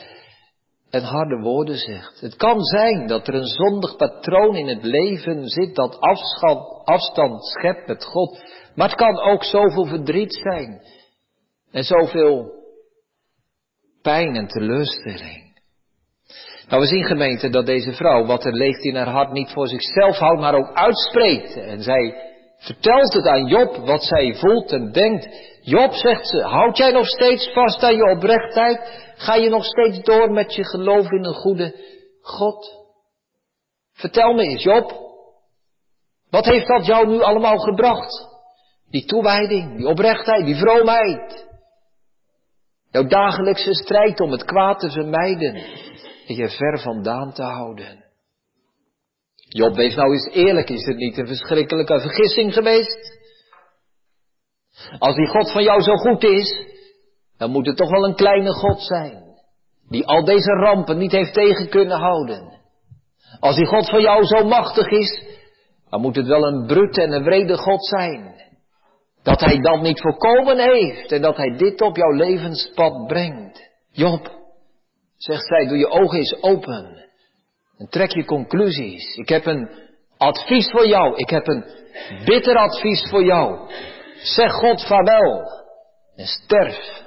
en 0.90 1.02
harde 1.02 1.40
woorden 1.40 1.76
zegt. 1.78 2.20
Het 2.20 2.36
kan 2.36 2.60
zijn 2.62 3.06
dat 3.06 3.28
er 3.28 3.34
een 3.34 3.46
zondig 3.46 3.96
patroon 3.96 4.56
in 4.56 4.68
het 4.68 4.82
leven 4.82 5.48
zit 5.48 5.74
dat 5.74 6.00
afstand, 6.00 6.84
afstand 6.84 7.44
schept 7.44 7.86
met 7.86 8.04
God. 8.04 8.42
Maar 8.74 8.88
het 8.88 8.98
kan 8.98 9.18
ook 9.18 9.44
zoveel 9.44 9.86
verdriet 9.86 10.34
zijn 10.34 10.82
en 11.70 11.84
zoveel 11.84 12.64
pijn 14.06 14.36
en 14.36 14.46
teleurstelling. 14.46 15.44
Nou, 16.68 16.80
we 16.82 16.86
zien 16.86 17.04
gemeente 17.04 17.48
dat 17.48 17.66
deze 17.66 17.92
vrouw 17.92 18.26
wat 18.26 18.44
er 18.44 18.52
leeft 18.52 18.84
in 18.84 18.96
haar 18.96 19.08
hart 19.08 19.32
niet 19.32 19.50
voor 19.50 19.68
zichzelf 19.68 20.16
houdt, 20.16 20.40
maar 20.40 20.54
ook 20.54 20.72
uitspreekt. 20.74 21.56
En 21.56 21.82
zij 21.82 22.14
vertelt 22.58 23.12
het 23.12 23.26
aan 23.26 23.46
Job 23.46 23.76
wat 23.76 24.04
zij 24.04 24.34
voelt 24.34 24.72
en 24.72 24.92
denkt. 24.92 25.28
Job, 25.60 25.92
zegt 25.92 26.28
ze, 26.28 26.42
houd 26.42 26.76
jij 26.76 26.90
nog 26.90 27.06
steeds 27.06 27.52
vast 27.52 27.82
aan 27.82 27.96
je 27.96 28.16
oprechtheid? 28.16 29.12
Ga 29.16 29.34
je 29.34 29.48
nog 29.48 29.64
steeds 29.64 30.02
door 30.02 30.30
met 30.30 30.54
je 30.54 30.64
geloof 30.64 31.10
in 31.10 31.24
een 31.24 31.34
goede 31.34 31.74
God? 32.20 32.86
Vertel 33.92 34.32
me 34.32 34.42
eens, 34.42 34.62
Job. 34.62 35.04
Wat 36.30 36.44
heeft 36.44 36.66
dat 36.66 36.86
jou 36.86 37.06
nu 37.06 37.20
allemaal 37.20 37.58
gebracht? 37.58 38.28
Die 38.90 39.04
toewijding, 39.04 39.76
die 39.76 39.86
oprechtheid, 39.86 40.44
die 40.44 40.56
vroomheid. 40.56 41.46
Jouw 42.96 43.06
dagelijkse 43.06 43.74
strijd 43.74 44.20
om 44.20 44.30
het 44.30 44.44
kwaad 44.44 44.78
te 44.80 44.90
vermijden 44.90 45.54
en 46.26 46.34
je 46.34 46.48
ver 46.48 46.78
vandaan 46.78 47.32
te 47.32 47.42
houden. 47.42 48.04
Job, 49.34 49.74
wees 49.74 49.94
nou 49.94 50.12
eens 50.12 50.30
eerlijk, 50.32 50.70
is 50.70 50.86
het 50.86 50.96
niet 50.96 51.18
een 51.18 51.26
verschrikkelijke 51.26 52.00
vergissing 52.00 52.52
geweest? 52.52 53.18
Als 54.98 55.16
die 55.16 55.26
God 55.26 55.52
van 55.52 55.62
jou 55.62 55.80
zo 55.80 55.96
goed 55.96 56.22
is, 56.22 56.66
dan 57.38 57.50
moet 57.50 57.66
het 57.66 57.76
toch 57.76 57.90
wel 57.90 58.04
een 58.04 58.14
kleine 58.14 58.52
God 58.52 58.82
zijn, 58.82 59.22
die 59.88 60.06
al 60.06 60.24
deze 60.24 60.52
rampen 60.52 60.98
niet 60.98 61.12
heeft 61.12 61.34
tegen 61.34 61.68
kunnen 61.68 61.98
houden. 61.98 62.60
Als 63.40 63.56
die 63.56 63.66
God 63.66 63.90
van 63.90 64.00
jou 64.00 64.24
zo 64.24 64.44
machtig 64.44 64.88
is, 64.88 65.22
dan 65.88 66.00
moet 66.00 66.16
het 66.16 66.26
wel 66.26 66.46
een 66.46 66.66
brute 66.66 67.02
en 67.02 67.12
een 67.12 67.24
wrede 67.24 67.56
God 67.56 67.86
zijn, 67.86 68.34
dat 69.26 69.40
hij 69.40 69.60
dat 69.60 69.80
niet 69.80 70.00
voorkomen 70.00 70.58
heeft 70.58 71.12
en 71.12 71.22
dat 71.22 71.36
hij 71.36 71.56
dit 71.56 71.80
op 71.80 71.96
jouw 71.96 72.12
levenspad 72.12 73.06
brengt. 73.06 73.70
Job, 73.90 74.30
zegt 75.16 75.46
zij, 75.46 75.66
doe 75.66 75.78
je 75.78 75.88
ogen 75.88 76.18
eens 76.18 76.42
open 76.42 77.08
en 77.78 77.88
trek 77.88 78.10
je 78.10 78.24
conclusies. 78.24 79.16
Ik 79.16 79.28
heb 79.28 79.46
een 79.46 79.70
advies 80.16 80.70
voor 80.70 80.86
jou. 80.86 81.16
Ik 81.16 81.30
heb 81.30 81.46
een 81.46 81.64
bitter 82.24 82.56
advies 82.56 83.08
voor 83.10 83.24
jou. 83.24 83.70
Zeg 84.16 84.52
God 84.52 84.86
vaarwel 84.86 85.50
en 86.14 86.26
sterf. 86.26 87.04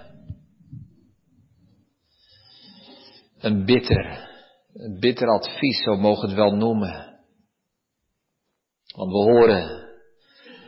Een 3.39 3.65
bitter, 3.65 4.29
een 4.73 4.99
bitter 4.99 5.27
advies, 5.27 5.83
zo 5.83 5.95
mogen 5.95 6.27
het 6.27 6.37
wel 6.37 6.51
noemen. 6.51 7.19
Want 8.95 9.11
we 9.11 9.17
horen 9.17 9.78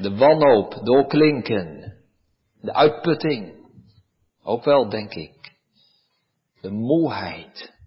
de 0.01 0.15
wanhoop 0.15 0.79
doorklinken, 0.83 1.93
de 2.61 2.73
uitputting, 2.73 3.53
ook 4.43 4.63
wel 4.63 4.89
denk 4.89 5.13
ik, 5.13 5.33
de 6.61 6.71
moeheid 6.71 7.79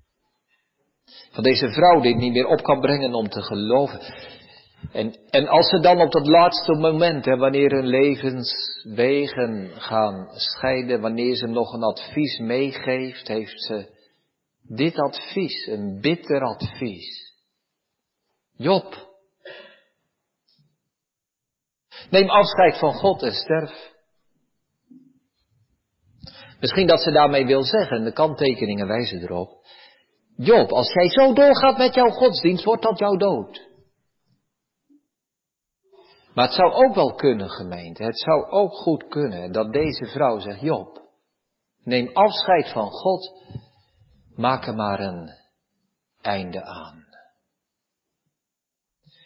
van 1.31 1.43
deze 1.43 1.69
vrouw 1.69 2.01
die 2.01 2.13
het 2.13 2.21
niet 2.21 2.33
meer 2.33 2.47
op 2.47 2.63
kan 2.63 2.81
brengen 2.81 3.15
om 3.15 3.29
te 3.29 3.43
geloven. 3.43 4.01
En, 4.93 5.19
en 5.31 5.49
als 5.49 5.69
ze 5.69 5.81
dan 5.81 6.01
op 6.01 6.13
dat 6.13 6.27
laatste 6.27 6.75
moment, 6.75 7.25
hè, 7.25 7.37
wanneer 7.37 7.71
hun 7.71 7.87
levenswegen 7.87 9.71
gaan 9.75 10.29
scheiden, 10.35 11.01
wanneer 11.01 11.37
ze 11.37 11.47
nog 11.47 11.73
een 11.73 11.83
advies 11.83 12.39
meegeeft, 12.39 13.29
heeft 13.29 13.63
ze 13.63 13.93
dit 14.63 14.99
advies, 14.99 15.67
een 15.67 16.01
bitter 16.01 16.41
advies. 16.41 17.33
Job, 18.57 19.14
neem 22.11 22.31
afscheid 22.31 22.79
van 22.79 22.93
God 22.93 23.23
en 23.23 23.33
sterf. 23.33 23.93
Misschien 26.61 26.87
dat 26.87 27.01
ze 27.01 27.11
daarmee 27.11 27.47
wil 27.47 27.63
zeggen, 27.63 28.05
de 28.05 28.13
kanttekeningen 28.13 28.87
wijzen 28.87 29.23
erop. 29.23 29.65
Job, 30.37 30.73
als 30.73 30.93
jij 30.93 31.09
zo 31.09 31.33
doorgaat 31.33 31.79
met 31.79 31.95
jouw 31.95 32.11
godsdienst, 32.11 32.65
wordt 32.65 32.83
dat 32.83 32.99
jouw 32.99 33.17
dood. 33.17 33.69
Maar 36.35 36.45
het 36.45 36.55
zou 36.55 36.73
ook 36.73 36.95
wel 36.95 37.15
kunnen, 37.15 37.51
gemeente, 37.51 38.05
het 38.05 38.19
zou 38.19 38.51
ook 38.51 38.73
goed 38.73 39.09
kunnen 39.09 39.53
dat 39.53 39.73
deze 39.73 40.07
vrouw 40.07 40.39
zegt, 40.39 40.61
Job, 40.61 41.03
neem 41.83 42.11
afscheid 42.13 42.69
van 42.73 42.91
God, 42.91 43.33
maak 44.37 44.67
er 44.67 44.75
maar 44.75 45.01
een 45.01 45.31
einde 46.21 46.65
aan. 46.65 47.07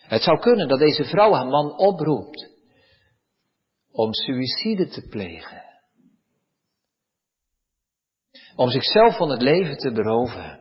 Het 0.09 0.23
zou 0.23 0.39
kunnen 0.39 0.69
dat 0.69 0.79
deze 0.79 1.05
vrouw 1.05 1.33
haar 1.33 1.47
man 1.47 1.79
oproept 1.79 2.58
om 3.99 4.13
suïcide 4.13 4.89
te 4.89 5.03
plegen. 5.09 5.63
Om 8.57 8.71
zichzelf 8.71 9.17
van 9.17 9.31
het 9.31 9.43
leven 9.43 9.77
te 9.77 9.93
beroven. 9.93 10.61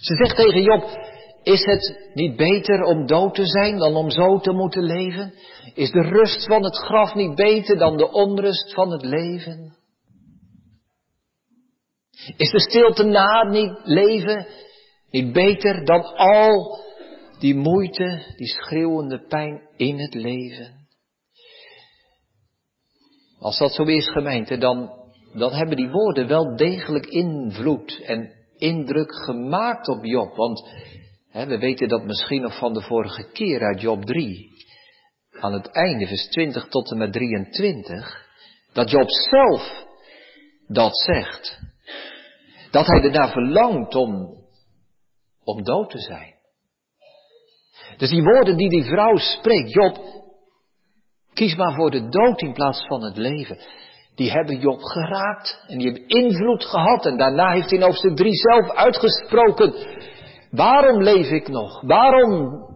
Ze 0.00 0.14
zegt 0.14 0.36
tegen 0.36 0.62
Job, 0.62 0.82
is 1.42 1.64
het 1.64 2.10
niet 2.14 2.36
beter 2.36 2.82
om 2.82 3.06
dood 3.06 3.34
te 3.34 3.46
zijn 3.46 3.78
dan 3.78 3.96
om 3.96 4.10
zo 4.10 4.38
te 4.38 4.52
moeten 4.52 4.82
leven? 4.82 5.34
Is 5.74 5.90
de 5.90 6.02
rust 6.02 6.46
van 6.46 6.64
het 6.64 6.76
graf 6.76 7.14
niet 7.14 7.34
beter 7.34 7.78
dan 7.78 7.96
de 7.96 8.10
onrust 8.10 8.74
van 8.74 8.90
het 8.90 9.04
leven? 9.04 9.76
Is 12.36 12.50
de 12.50 12.60
stilte 12.60 13.04
na 13.04 13.48
niet 13.48 13.80
leven 13.84 14.46
niet 15.10 15.32
beter 15.32 15.84
dan 15.84 16.02
al 16.14 16.84
die 17.38 17.54
moeite, 17.54 18.34
die 18.36 18.48
schreeuwende 18.48 19.26
pijn 19.26 19.68
in 19.76 19.98
het 19.98 20.14
leven? 20.14 20.77
Als 23.38 23.58
dat 23.58 23.72
zo 23.72 23.82
is, 23.82 24.10
gemeente, 24.10 24.58
dan, 24.58 24.90
hebben 25.32 25.76
die 25.76 25.90
woorden 25.90 26.28
wel 26.28 26.56
degelijk 26.56 27.06
invloed 27.06 28.00
en 28.02 28.32
indruk 28.56 29.14
gemaakt 29.24 29.88
op 29.88 30.04
Job. 30.04 30.36
Want 30.36 30.68
hè, 31.30 31.46
we 31.46 31.58
weten 31.58 31.88
dat 31.88 32.04
misschien 32.04 32.42
nog 32.42 32.58
van 32.58 32.72
de 32.72 32.82
vorige 32.82 33.30
keer 33.32 33.60
uit 33.60 33.80
Job 33.80 34.04
3. 34.04 34.50
Aan 35.40 35.52
het 35.52 35.66
einde, 35.66 36.06
vers 36.06 36.28
20 36.28 36.68
tot 36.68 36.90
en 36.90 36.98
met 36.98 37.12
23. 37.12 38.26
Dat 38.72 38.90
Job 38.90 39.10
zelf 39.10 39.86
dat 40.66 40.98
zegt. 40.98 41.60
Dat 42.70 42.86
hij 42.86 43.02
ernaar 43.02 43.30
verlangt 43.30 43.94
om, 43.94 44.36
om 45.44 45.62
dood 45.62 45.90
te 45.90 45.98
zijn. 45.98 46.34
Dus 47.96 48.10
die 48.10 48.22
woorden 48.22 48.56
die 48.56 48.68
die 48.68 48.84
vrouw 48.84 49.16
spreekt, 49.16 49.72
Job, 49.72 50.17
kies 51.38 51.56
maar 51.56 51.74
voor 51.74 51.90
de 51.90 52.08
dood 52.08 52.40
in 52.40 52.52
plaats 52.52 52.86
van 52.86 53.02
het 53.02 53.16
leven 53.16 53.58
die 54.14 54.30
hebben 54.30 54.58
Job 54.58 54.82
geraakt 54.82 55.64
en 55.66 55.78
die 55.78 55.86
hebben 55.90 56.08
invloed 56.08 56.64
gehad. 56.64 57.06
En 57.06 57.16
daarna 57.16 57.50
heeft 57.50 57.70
hij 57.70 57.78
in 57.78 57.84
hoofdstuk 57.84 58.16
3 58.16 58.34
zelf 58.34 58.70
uitgesproken, 58.70 59.74
waarom 60.50 61.02
leef 61.02 61.30
ik 61.30 61.48
nog? 61.48 61.80
Waarom 61.80 62.66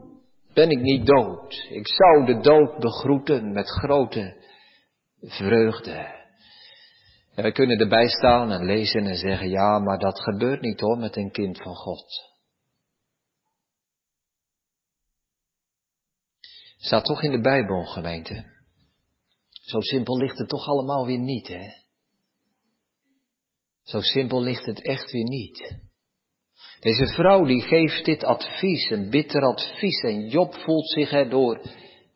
ben 0.54 0.70
ik 0.70 0.80
niet 0.80 1.06
dood? 1.06 1.66
Ik 1.70 1.88
zou 1.88 2.26
de 2.26 2.40
dood 2.40 2.78
begroeten 2.78 3.52
met 3.52 3.68
grote 3.68 4.36
vreugde. 5.20 6.20
En 7.34 7.44
we 7.44 7.52
kunnen 7.52 7.78
erbij 7.78 8.08
staan 8.08 8.50
en 8.50 8.64
lezen 8.64 9.06
en 9.06 9.16
zeggen, 9.16 9.48
ja, 9.48 9.78
maar 9.78 9.98
dat 9.98 10.20
gebeurt 10.20 10.60
niet 10.60 10.80
hoor 10.80 10.98
met 10.98 11.16
een 11.16 11.30
kind 11.30 11.62
van 11.62 11.74
God. 11.74 12.30
Staat 16.76 17.04
toch 17.04 17.22
in 17.22 17.30
de 17.30 17.40
Bijbel, 17.40 17.84
gemeente. 17.84 18.51
Zo 19.62 19.80
simpel 19.80 20.16
ligt 20.16 20.38
het 20.38 20.48
toch 20.48 20.66
allemaal 20.66 21.06
weer 21.06 21.18
niet, 21.18 21.48
hè? 21.48 21.68
Zo 23.82 24.00
simpel 24.00 24.42
ligt 24.42 24.66
het 24.66 24.82
echt 24.82 25.10
weer 25.10 25.24
niet. 25.24 25.80
Deze 26.80 27.06
vrouw 27.06 27.44
die 27.44 27.60
geeft 27.60 28.04
dit 28.04 28.24
advies, 28.24 28.90
een 28.90 29.10
bitter 29.10 29.42
advies, 29.42 30.02
en 30.02 30.28
Job 30.28 30.54
voelt 30.54 30.90
zich 30.90 31.12
erdoor 31.12 31.60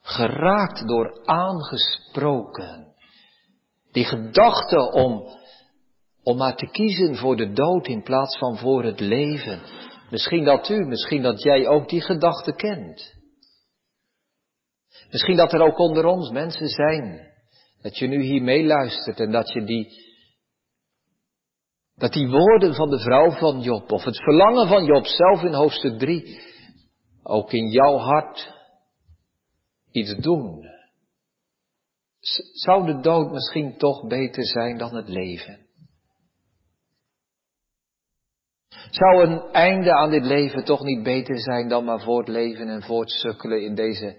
geraakt, 0.00 0.88
door 0.88 1.24
aangesproken. 1.24 2.94
Die 3.92 4.04
gedachte 4.04 4.92
om, 4.92 5.22
om 6.22 6.36
maar 6.36 6.56
te 6.56 6.66
kiezen 6.66 7.16
voor 7.16 7.36
de 7.36 7.52
dood 7.52 7.86
in 7.86 8.02
plaats 8.02 8.38
van 8.38 8.58
voor 8.58 8.84
het 8.84 9.00
leven. 9.00 9.62
Misschien 10.10 10.44
dat 10.44 10.68
u, 10.68 10.84
misschien 10.84 11.22
dat 11.22 11.42
jij 11.42 11.68
ook 11.68 11.88
die 11.88 12.00
gedachte 12.00 12.52
kent. 12.52 13.14
Misschien 15.10 15.36
dat 15.36 15.52
er 15.52 15.60
ook 15.60 15.78
onder 15.78 16.04
ons 16.04 16.30
mensen 16.30 16.68
zijn 16.68 17.34
dat 17.82 17.98
je 17.98 18.06
nu 18.06 18.22
hier 18.22 18.42
meeluistert 18.42 19.20
en 19.20 19.30
dat 19.30 19.52
je 19.52 19.64
die, 19.64 19.88
dat 21.94 22.12
die 22.12 22.28
woorden 22.28 22.74
van 22.74 22.90
de 22.90 22.98
vrouw 22.98 23.30
van 23.30 23.60
Job, 23.60 23.92
of 23.92 24.04
het 24.04 24.22
verlangen 24.22 24.68
van 24.68 24.84
Job 24.84 25.06
zelf 25.06 25.42
in 25.42 25.54
hoofdstuk 25.54 25.98
3, 25.98 26.40
ook 27.22 27.52
in 27.52 27.68
jouw 27.68 27.96
hart 27.96 28.54
iets 29.90 30.14
doen. 30.14 30.64
Zou 32.52 32.86
de 32.86 33.00
dood 33.00 33.30
misschien 33.30 33.78
toch 33.78 34.06
beter 34.06 34.44
zijn 34.44 34.78
dan 34.78 34.94
het 34.94 35.08
leven? 35.08 35.66
Zou 38.90 39.26
een 39.26 39.52
einde 39.52 39.94
aan 39.94 40.10
dit 40.10 40.24
leven 40.24 40.64
toch 40.64 40.82
niet 40.82 41.02
beter 41.02 41.38
zijn 41.40 41.68
dan 41.68 41.84
maar 41.84 42.00
voortleven 42.00 42.68
en 42.68 42.82
voortsukkelen 42.82 43.62
in 43.62 43.74
deze 43.74 44.16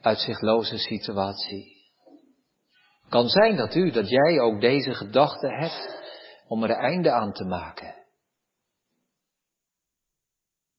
uitzichtloze 0.00 0.78
situatie? 0.78 1.71
Kan 3.12 3.28
zijn 3.28 3.56
dat 3.56 3.74
u, 3.74 3.90
dat 3.90 4.08
jij 4.08 4.40
ook 4.40 4.60
deze 4.60 4.94
gedachte 4.94 5.46
hebt 5.46 6.02
om 6.48 6.62
er 6.62 6.70
een 6.70 6.76
einde 6.76 7.10
aan 7.10 7.32
te 7.32 7.44
maken. 7.44 7.94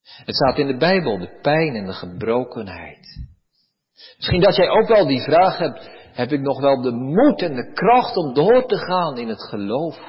Het 0.02 0.36
staat 0.36 0.58
in 0.58 0.68
de 0.68 0.78
Bijbel, 0.78 1.18
de 1.20 1.40
pijn 1.42 1.76
en 1.76 1.86
de 1.86 1.94
gebrokenheid. 1.94 3.20
Misschien 4.18 4.42
dat 4.42 4.56
jij 4.56 4.70
ook 4.70 4.88
wel 4.88 5.08
die 5.08 5.22
vraag 5.22 5.58
hebt, 5.58 5.90
heb 6.14 6.32
ik 6.32 6.40
nog 6.40 6.62
wel 6.62 6.82
de 6.82 6.92
moed 6.92 7.42
en 7.42 7.56
de 7.56 7.74
kracht 7.74 8.18
om 8.18 8.34
door 8.34 8.66
te 8.66 8.78
gaan 8.78 9.18
in 9.18 9.28
het 9.28 9.44
geloof? 9.44 10.00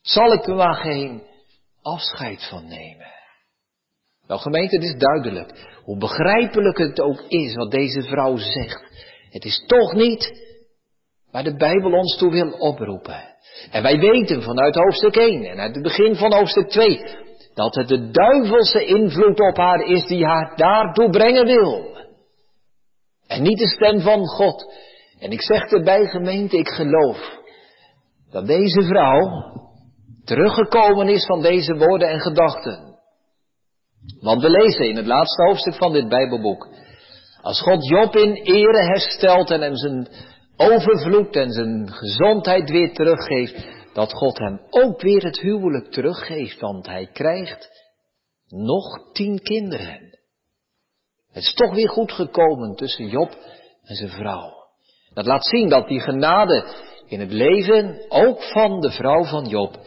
Zal 0.00 0.32
ik 0.32 0.46
er 0.46 0.54
maar 0.54 0.74
geen 0.74 1.22
afscheid 1.82 2.48
van 2.48 2.68
nemen? 2.68 3.12
Wel 4.26 4.38
gemeente, 4.38 4.76
het 4.76 4.84
is 4.84 4.98
duidelijk, 4.98 5.78
hoe 5.84 5.98
begrijpelijk 5.98 6.78
het 6.78 7.00
ook 7.00 7.20
is 7.20 7.54
wat 7.54 7.70
deze 7.70 8.02
vrouw 8.02 8.36
zegt. 8.36 8.82
Het 9.30 9.44
is 9.44 9.64
toch 9.66 9.92
niet 9.92 10.46
waar 11.30 11.44
de 11.44 11.56
Bijbel 11.56 11.92
ons 11.92 12.16
toe 12.16 12.30
wil 12.30 12.50
oproepen. 12.50 13.36
En 13.70 13.82
wij 13.82 13.98
weten 13.98 14.42
vanuit 14.42 14.74
hoofdstuk 14.74 15.16
1 15.16 15.44
en 15.44 15.58
uit 15.58 15.74
het 15.74 15.82
begin 15.82 16.16
van 16.16 16.32
hoofdstuk 16.32 16.68
2 16.68 17.00
dat 17.54 17.74
het 17.74 17.88
de 17.88 18.10
duivelse 18.10 18.84
invloed 18.84 19.40
op 19.40 19.56
haar 19.56 19.80
is 19.80 20.06
die 20.06 20.24
haar 20.24 20.56
daartoe 20.56 21.10
brengen 21.10 21.46
wil. 21.46 21.96
En 23.26 23.42
niet 23.42 23.58
de 23.58 23.68
stem 23.68 24.00
van 24.00 24.26
God. 24.26 24.74
En 25.18 25.30
ik 25.30 25.42
zeg 25.42 25.62
erbij 25.62 26.06
gemeente, 26.06 26.56
ik 26.56 26.68
geloof 26.68 27.38
dat 28.30 28.46
deze 28.46 28.82
vrouw 28.82 29.28
teruggekomen 30.24 31.08
is 31.08 31.26
van 31.26 31.42
deze 31.42 31.76
woorden 31.76 32.08
en 32.08 32.20
gedachten. 32.20 32.96
Want 34.20 34.42
we 34.42 34.50
lezen 34.50 34.88
in 34.88 34.96
het 34.96 35.06
laatste 35.06 35.42
hoofdstuk 35.42 35.74
van 35.74 35.92
dit 35.92 36.08
Bijbelboek. 36.08 36.68
Als 37.42 37.60
God 37.60 37.88
Job 37.88 38.16
in 38.16 38.34
ere 38.34 38.82
herstelt 38.82 39.50
en 39.50 39.60
hem 39.60 39.76
zijn 39.76 40.08
overvloed 40.58 41.36
en 41.36 41.52
zijn 41.52 41.92
gezondheid 41.92 42.70
weer 42.70 42.92
teruggeeft, 42.92 43.66
dat 43.92 44.12
God 44.12 44.38
hem 44.38 44.60
ook 44.70 45.00
weer 45.02 45.22
het 45.22 45.40
huwelijk 45.40 45.90
teruggeeft, 45.90 46.60
want 46.60 46.86
hij 46.86 47.08
krijgt 47.12 47.68
nog 48.48 49.12
tien 49.12 49.42
kinderen. 49.42 50.18
Het 51.32 51.42
is 51.42 51.54
toch 51.54 51.74
weer 51.74 51.88
goed 51.88 52.12
gekomen 52.12 52.74
tussen 52.74 53.08
Job 53.08 53.36
en 53.82 53.94
zijn 53.94 54.10
vrouw. 54.10 54.52
Dat 55.14 55.26
laat 55.26 55.46
zien 55.46 55.68
dat 55.68 55.88
die 55.88 56.00
genade 56.00 56.64
in 57.06 57.20
het 57.20 57.32
leven, 57.32 58.04
ook 58.08 58.42
van 58.42 58.80
de 58.80 58.90
vrouw 58.90 59.24
van 59.24 59.44
Job, 59.44 59.78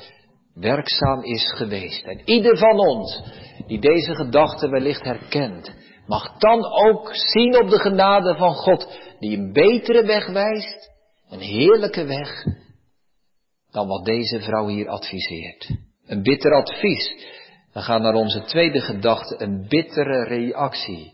werkzaam 0.54 1.24
is 1.24 1.54
geweest. 1.58 2.06
En 2.06 2.22
ieder 2.26 2.58
van 2.58 2.80
ons 2.80 3.22
die 3.68 3.80
deze 3.80 4.16
gedachte 4.16 4.70
wellicht 4.70 5.04
herkent, 5.04 5.72
mag 6.08 6.38
dan 6.38 6.66
ook 6.66 7.16
zien 7.16 7.58
op 7.58 7.70
de 7.70 7.80
genade 7.80 8.36
van 8.36 8.54
God 8.54 9.00
die 9.20 9.38
een 9.38 9.54
betere 9.54 10.06
weg 10.06 10.28
wijst, 10.28 10.92
een 11.30 11.40
heerlijke 11.40 12.06
weg, 12.06 12.46
dan 13.72 13.88
wat 13.88 14.06
deze 14.06 14.42
vrouw 14.42 14.68
hier 14.68 14.90
adviseert. 14.90 15.70
Een 16.06 16.24
bitter 16.24 16.54
advies. 16.54 17.14
We 17.74 17.82
gaan 17.82 18.02
naar 18.02 18.14
onze 18.14 18.44
tweede 18.44 18.80
gedachte, 18.80 19.36
een 19.44 19.68
bittere 19.68 20.24
reactie. 20.24 21.14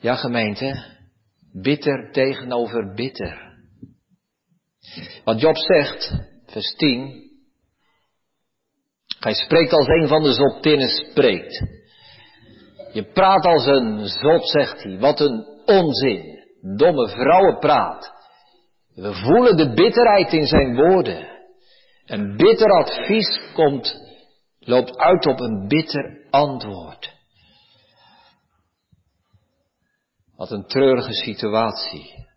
Ja 0.00 0.14
gemeente, 0.14 0.84
bitter 1.52 2.12
tegenover 2.12 2.94
bitter. 2.94 3.48
Wat 5.24 5.40
Job 5.40 5.56
zegt, 5.56 6.14
vers 6.46 6.74
10, 6.76 7.28
Hij 9.20 9.34
spreekt 9.34 9.72
als 9.72 9.86
een 9.86 10.08
van 10.08 10.22
de 10.22 10.32
zottinnen 10.32 10.88
spreekt. 10.88 11.79
Je 12.92 13.04
praat 13.12 13.44
als 13.44 13.66
een 13.66 14.06
zot, 14.06 14.48
zegt 14.48 14.82
hij. 14.82 14.98
Wat 14.98 15.20
een 15.20 15.46
onzin. 15.64 16.38
Domme 16.76 17.08
vrouwenpraat. 17.08 18.12
We 18.94 19.14
voelen 19.14 19.56
de 19.56 19.72
bitterheid 19.72 20.32
in 20.32 20.46
zijn 20.46 20.76
woorden. 20.76 21.28
Een 22.04 22.36
bitter 22.36 22.70
advies 22.70 23.40
komt, 23.54 23.94
loopt 24.58 24.96
uit 24.96 25.26
op 25.26 25.40
een 25.40 25.68
bitter 25.68 26.26
antwoord. 26.30 27.18
Wat 30.36 30.50
een 30.50 30.66
treurige 30.66 31.12
situatie. 31.12 32.28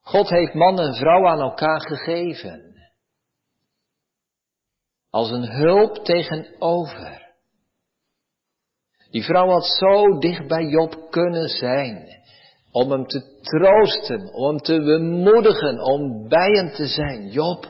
God 0.00 0.28
heeft 0.28 0.54
man 0.54 0.80
en 0.80 0.94
vrouw 0.94 1.26
aan 1.26 1.40
elkaar 1.40 1.80
gegeven. 1.80 2.74
Als 5.10 5.30
een 5.30 5.50
hulp 5.50 6.04
tegenover. 6.04 7.23
Die 9.14 9.22
vrouw 9.22 9.48
had 9.48 9.66
zo 9.66 10.18
dicht 10.18 10.46
bij 10.48 10.64
Job 10.64 11.10
kunnen 11.10 11.48
zijn. 11.48 12.22
Om 12.70 12.90
hem 12.90 13.06
te 13.06 13.40
troosten, 13.40 14.32
om 14.32 14.48
hem 14.48 14.58
te 14.58 14.82
bemoedigen, 14.82 15.80
om 15.80 16.28
bij 16.28 16.50
hem 16.50 16.70
te 16.72 16.86
zijn. 16.86 17.30
Job, 17.30 17.64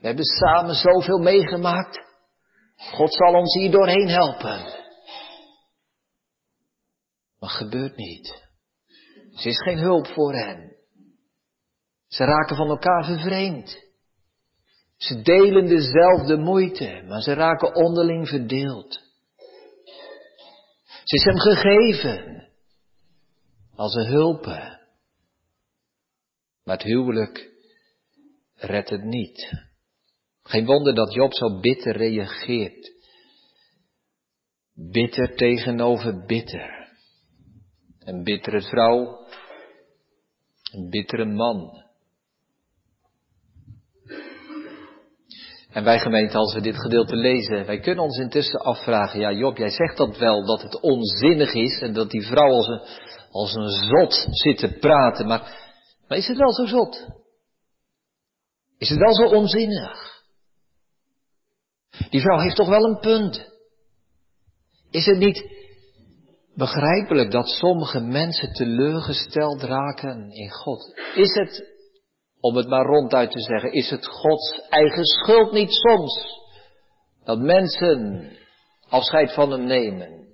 we 0.00 0.06
hebben 0.06 0.24
samen 0.24 0.74
zoveel 0.74 1.18
meegemaakt. 1.18 2.00
God 2.76 3.14
zal 3.14 3.34
ons 3.34 3.54
hier 3.54 3.70
doorheen 3.70 4.08
helpen. 4.08 4.60
Maar 7.38 7.50
gebeurt 7.50 7.96
niet. 7.96 8.42
Ze 9.34 9.48
is 9.48 9.62
geen 9.62 9.78
hulp 9.78 10.06
voor 10.06 10.34
hen. 10.34 10.76
Ze 12.06 12.24
raken 12.24 12.56
van 12.56 12.68
elkaar 12.68 13.04
vervreemd. 13.04 13.76
Ze 14.96 15.22
delen 15.22 15.66
dezelfde 15.66 16.36
moeite, 16.36 17.04
maar 17.08 17.20
ze 17.20 17.32
raken 17.32 17.74
onderling 17.74 18.28
verdeeld. 18.28 19.11
Ze 21.04 21.16
is 21.16 21.24
hem 21.24 21.38
gegeven 21.38 22.48
als 23.74 23.94
een 23.94 24.06
hulpen. 24.06 24.80
Maar 26.64 26.76
het 26.76 26.86
huwelijk 26.86 27.50
redt 28.54 28.90
het 28.90 29.02
niet. 29.02 29.50
Geen 30.42 30.66
wonder 30.66 30.94
dat 30.94 31.14
Job 31.14 31.34
zo 31.34 31.60
bitter 31.60 31.96
reageert. 31.96 32.92
Bitter 34.74 35.36
tegenover 35.36 36.24
bitter. 36.24 36.88
Een 37.98 38.22
bittere 38.22 38.60
vrouw, 38.60 39.26
een 40.72 40.90
bittere 40.90 41.24
man. 41.24 41.81
En 45.72 45.84
wij 45.84 45.98
gemeente, 45.98 46.36
als 46.36 46.54
we 46.54 46.60
dit 46.60 46.80
gedeelte 46.80 47.16
lezen, 47.16 47.66
wij 47.66 47.80
kunnen 47.80 48.04
ons 48.04 48.18
intussen 48.18 48.60
afvragen, 48.60 49.20
ja 49.20 49.32
Job, 49.32 49.56
jij 49.56 49.70
zegt 49.70 49.96
dat 49.96 50.18
wel, 50.18 50.46
dat 50.46 50.62
het 50.62 50.80
onzinnig 50.80 51.52
is 51.54 51.80
en 51.80 51.92
dat 51.92 52.10
die 52.10 52.26
vrouw 52.26 52.50
als 52.50 52.66
een, 52.66 52.80
als 53.30 53.54
een 53.54 53.68
zot 53.68 54.26
zit 54.30 54.58
te 54.58 54.78
praten, 54.80 55.26
maar, 55.26 55.70
maar 56.08 56.18
is 56.18 56.26
het 56.26 56.36
wel 56.36 56.52
zo 56.52 56.66
zot? 56.66 57.06
Is 58.78 58.88
het 58.88 58.98
wel 58.98 59.14
zo 59.14 59.24
onzinnig? 59.34 60.22
Die 62.10 62.20
vrouw 62.20 62.38
heeft 62.38 62.56
toch 62.56 62.68
wel 62.68 62.84
een 62.84 62.98
punt? 62.98 63.50
Is 64.90 65.06
het 65.06 65.18
niet 65.18 65.44
begrijpelijk 66.54 67.30
dat 67.30 67.48
sommige 67.48 68.00
mensen 68.00 68.52
teleurgesteld 68.52 69.62
raken 69.62 70.30
in 70.30 70.50
God? 70.50 71.00
Is 71.14 71.34
het 71.34 71.64
om 72.42 72.56
het 72.56 72.68
maar 72.68 72.86
ronduit 72.86 73.30
te 73.30 73.40
zeggen, 73.40 73.72
is 73.72 73.90
het 73.90 74.06
Gods 74.06 74.60
eigen 74.68 75.04
schuld 75.04 75.52
niet 75.52 75.72
soms 75.72 76.40
dat 77.24 77.38
mensen 77.38 78.30
afscheid 78.88 79.32
van 79.32 79.50
hem 79.50 79.64
nemen? 79.64 80.26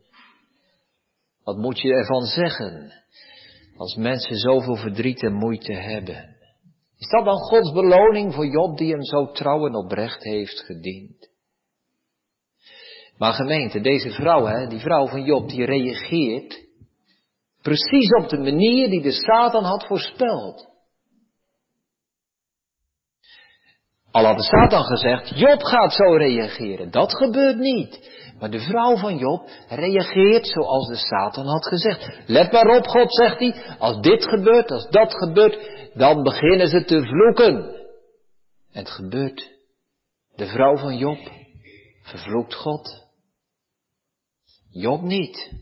Wat 1.44 1.56
moet 1.56 1.80
je 1.80 1.92
ervan 1.92 2.22
zeggen 2.22 2.92
als 3.76 3.94
mensen 3.94 4.36
zoveel 4.36 4.76
verdriet 4.76 5.22
en 5.22 5.32
moeite 5.32 5.72
hebben? 5.72 6.36
Is 6.98 7.08
dat 7.08 7.24
dan 7.24 7.38
Gods 7.38 7.72
beloning 7.72 8.34
voor 8.34 8.46
Job 8.46 8.78
die 8.78 8.90
hem 8.90 9.04
zo 9.04 9.30
trouw 9.30 9.66
en 9.66 9.74
oprecht 9.74 10.22
heeft 10.22 10.60
gediend? 10.60 11.30
Maar 13.16 13.32
gemeente, 13.32 13.80
deze 13.80 14.10
vrouw, 14.10 14.44
hè, 14.44 14.66
die 14.66 14.80
vrouw 14.80 15.06
van 15.06 15.24
Job, 15.24 15.48
die 15.48 15.64
reageert 15.64 16.66
precies 17.62 18.10
op 18.22 18.28
de 18.28 18.38
manier 18.38 18.90
die 18.90 19.02
de 19.02 19.12
Satan 19.12 19.64
had 19.64 19.86
voorspeld. 19.86 20.67
Al 24.10 24.24
had 24.24 24.36
de 24.36 24.42
Satan 24.42 24.84
gezegd, 24.84 25.38
Job 25.38 25.62
gaat 25.62 25.92
zo 25.92 26.16
reageren. 26.16 26.90
Dat 26.90 27.16
gebeurt 27.16 27.56
niet. 27.56 28.16
Maar 28.38 28.50
de 28.50 28.60
vrouw 28.60 28.96
van 28.96 29.16
Job 29.16 29.48
reageert 29.68 30.46
zoals 30.46 30.88
de 30.88 30.96
Satan 30.96 31.46
had 31.46 31.66
gezegd. 31.66 32.18
Let 32.26 32.52
maar 32.52 32.76
op, 32.76 32.86
God 32.86 33.14
zegt 33.14 33.38
hij, 33.38 33.76
als 33.78 34.00
dit 34.00 34.24
gebeurt, 34.24 34.70
als 34.70 34.88
dat 34.90 35.14
gebeurt, 35.14 35.90
dan 35.94 36.22
beginnen 36.22 36.68
ze 36.68 36.84
te 36.84 37.02
vloeken. 37.02 37.76
En 38.72 38.84
het 38.84 38.90
gebeurt. 38.90 39.56
De 40.34 40.46
vrouw 40.46 40.76
van 40.76 40.96
Job 40.96 41.18
vervloekt 42.02 42.54
God. 42.54 43.06
Job 44.70 45.02
niet. 45.02 45.52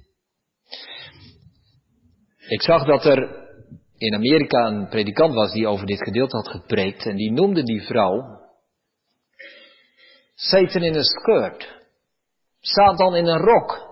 Ik 2.48 2.62
zag 2.62 2.84
dat 2.84 3.04
er 3.04 3.45
in 3.98 4.14
Amerika 4.14 4.66
een 4.66 4.88
predikant 4.88 5.34
was 5.34 5.52
die 5.52 5.66
over 5.66 5.86
dit 5.86 6.02
gedeelte 6.02 6.36
had 6.36 6.48
gepreekt 6.48 7.06
en 7.06 7.16
die 7.16 7.32
noemde 7.32 7.62
die 7.62 7.82
vrouw 7.82 8.44
Satan 10.36 10.82
in 10.82 10.94
een 10.94 11.04
skirt. 11.04 11.74
Satan 12.60 13.14
in 13.14 13.26
een 13.26 13.40
rok. 13.40 13.84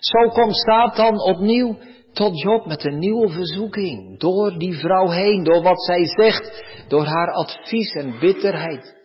Zo 0.00 0.28
komt 0.28 0.56
Satan 0.56 1.20
opnieuw 1.20 1.78
tot 2.12 2.40
Job 2.40 2.66
met 2.66 2.84
een 2.84 2.98
nieuwe 2.98 3.28
verzoeking. 3.28 4.18
Door 4.18 4.58
die 4.58 4.78
vrouw 4.78 5.08
heen, 5.08 5.44
door 5.44 5.62
wat 5.62 5.84
zij 5.84 6.04
zegt, 6.04 6.64
door 6.88 7.04
haar 7.04 7.32
advies 7.32 7.92
en 7.92 8.18
bitterheid. 8.18 8.96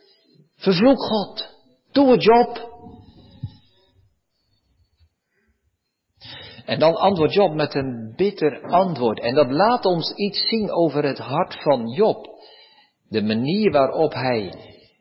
Vervloek 0.56 1.02
God. 1.02 1.50
Doe 1.92 2.12
het 2.12 2.24
Job. 2.24 2.72
En 6.66 6.80
dan 6.80 6.96
antwoordt 6.96 7.34
Job 7.34 7.54
met 7.54 7.76
een 7.76 8.14
bitter 8.16 8.62
antwoord. 8.62 9.20
En 9.20 9.36
dat 9.36 9.52
laat 9.52 9.86
ons 9.86 10.14
iets 10.16 10.48
zien 10.48 10.72
over 10.72 11.04
het 11.04 11.18
hart 11.18 11.62
van 11.62 11.88
Job. 11.88 12.28
De 13.10 13.22
manier 13.22 13.72
waarop 13.72 14.14
hij 14.14 14.54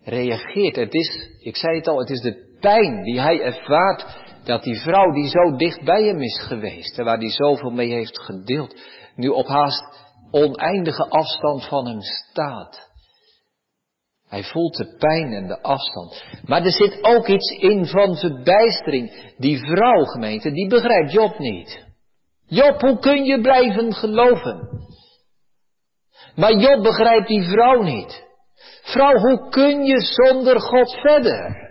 reageert. 0.05 0.77
Het 0.77 0.95
is, 0.95 1.29
ik 1.41 1.57
zei 1.57 1.77
het 1.77 1.89
al, 1.89 1.99
het 1.99 2.11
is 2.11 2.21
de 2.21 2.57
pijn 2.61 3.03
die 3.03 3.21
hij 3.21 3.41
ervaart 3.41 4.07
dat 4.45 4.63
die 4.63 4.81
vrouw 4.81 5.13
die 5.13 5.29
zo 5.29 5.57
dicht 5.57 5.85
bij 5.85 6.03
hem 6.03 6.23
is 6.23 6.41
geweest 6.41 6.99
en 6.99 7.05
waar 7.05 7.19
hij 7.19 7.31
zoveel 7.31 7.71
mee 7.71 7.93
heeft 7.93 8.21
gedeeld, 8.21 8.77
nu 9.17 9.29
op 9.29 9.47
haast 9.47 9.85
oneindige 10.31 11.09
afstand 11.09 11.65
van 11.69 11.87
hem 11.87 12.01
staat. 12.01 12.91
Hij 14.33 14.45
voelt 14.45 14.77
de 14.77 14.97
pijn 14.99 15.33
en 15.33 15.47
de 15.47 15.63
afstand. 15.63 16.25
Maar 16.45 16.65
er 16.65 16.73
zit 16.73 17.05
ook 17.05 17.29
iets 17.29 17.51
in 17.51 17.87
van 17.87 18.17
verbijstering. 18.17 19.35
Die 19.37 19.59
vrouw, 19.59 20.05
gemeente, 20.05 20.53
die 20.53 20.69
begrijpt 20.69 21.13
Job 21.13 21.39
niet. 21.39 21.87
Job, 22.47 22.81
hoe 22.81 22.99
kun 22.99 23.25
je 23.25 23.41
blijven 23.41 23.95
geloven? 23.95 24.69
Maar 26.37 26.53
Job 26.53 26.83
begrijpt 26.83 27.29
die 27.29 27.43
vrouw 27.43 27.83
niet. 27.83 28.25
Vrouw, 28.83 29.17
hoe 29.19 29.49
kun 29.49 29.85
je 29.85 30.01
zonder 30.01 30.61
God 30.61 30.91
verder? 30.91 31.71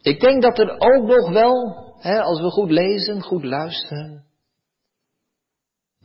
Ik 0.00 0.20
denk 0.20 0.42
dat 0.42 0.58
er 0.58 0.70
ook 0.70 1.06
nog 1.06 1.30
wel, 1.30 1.76
hè, 1.98 2.22
als 2.22 2.40
we 2.40 2.50
goed 2.50 2.70
lezen, 2.70 3.22
goed 3.22 3.44
luisteren, 3.44 4.24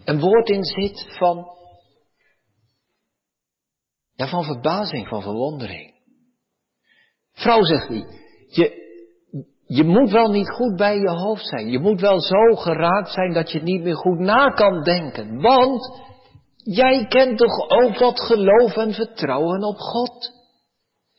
een 0.05 0.19
woord 0.19 0.49
in 0.49 0.63
zit 0.63 1.05
van 1.09 1.59
van 4.27 4.43
verbazing, 4.43 5.07
van 5.07 5.21
verwondering. 5.21 5.93
Vrouw 7.33 7.63
zegt 7.63 7.87
hij, 7.87 8.05
je, 8.47 8.81
je 9.67 9.83
moet 9.83 10.11
wel 10.11 10.31
niet 10.31 10.49
goed 10.49 10.75
bij 10.75 10.97
je 10.97 11.09
hoofd 11.09 11.47
zijn. 11.47 11.69
Je 11.69 11.79
moet 11.79 12.01
wel 12.01 12.19
zo 12.19 12.55
geraakt 12.55 13.11
zijn 13.11 13.33
dat 13.33 13.51
je 13.51 13.61
niet 13.61 13.81
meer 13.81 13.95
goed 13.95 14.19
na 14.19 14.47
kan 14.47 14.83
denken. 14.83 15.41
Want 15.41 16.01
jij 16.55 17.05
kent 17.07 17.37
toch 17.37 17.69
ook 17.69 17.97
wat 17.97 18.19
geloof 18.19 18.75
en 18.75 18.93
vertrouwen 18.93 19.63
op 19.63 19.77
God. 19.77 20.31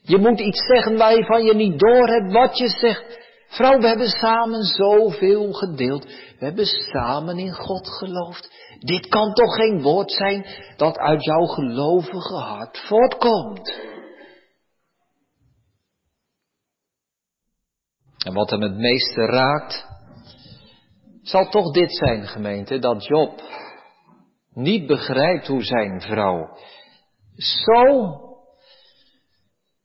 Je 0.03 0.19
moet 0.19 0.41
iets 0.41 0.67
zeggen 0.67 0.97
waarvan 0.97 1.45
je 1.45 1.55
niet 1.55 1.79
door 1.79 2.09
hebt 2.09 2.33
wat 2.33 2.59
je 2.59 2.69
zegt. 2.69 3.21
Vrouw, 3.53 3.79
we 3.79 3.87
hebben 3.87 4.09
samen 4.09 4.63
zoveel 4.63 5.53
gedeeld. 5.53 6.05
We 6.39 6.45
hebben 6.45 6.67
samen 6.67 7.39
in 7.39 7.53
God 7.53 7.89
geloofd. 7.89 8.51
Dit 8.79 9.09
kan 9.09 9.33
toch 9.33 9.55
geen 9.55 9.83
woord 9.83 10.11
zijn 10.11 10.47
dat 10.77 10.99
uit 10.99 11.25
jouw 11.25 11.45
gelovige 11.45 12.35
hart 12.35 12.79
voortkomt. 12.79 13.81
En 18.25 18.35
wat 18.35 18.51
hem 18.51 18.63
het 18.63 18.77
meeste 18.77 19.27
raakt, 19.27 19.87
zal 21.23 21.49
toch 21.49 21.73
dit 21.73 21.97
zijn, 21.97 22.27
gemeente, 22.27 22.79
dat 22.79 23.05
Job 23.07 23.43
niet 24.55 24.87
begrijpt 24.87 25.47
hoe 25.47 25.63
zijn 25.63 26.01
vrouw 26.01 26.57
zo, 27.37 28.19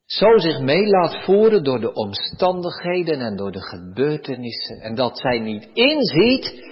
zo 0.07 0.37
zich 0.37 0.59
mee 0.59 0.87
laat 0.87 1.23
voeren 1.23 1.63
door 1.63 1.79
de 1.79 1.93
omstandigheden 1.93 3.21
en 3.21 3.35
door 3.35 3.51
de 3.51 3.61
gebeurtenissen. 3.61 4.79
En 4.81 4.95
dat 4.95 5.19
zij 5.19 5.39
niet 5.39 5.69
inziet 5.73 6.65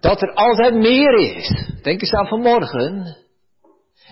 dat 0.00 0.22
er 0.22 0.34
altijd 0.34 0.74
meer 0.74 1.14
is. 1.14 1.66
Denk 1.82 2.00
eens 2.00 2.12
aan 2.12 2.26
vanmorgen. 2.26 3.16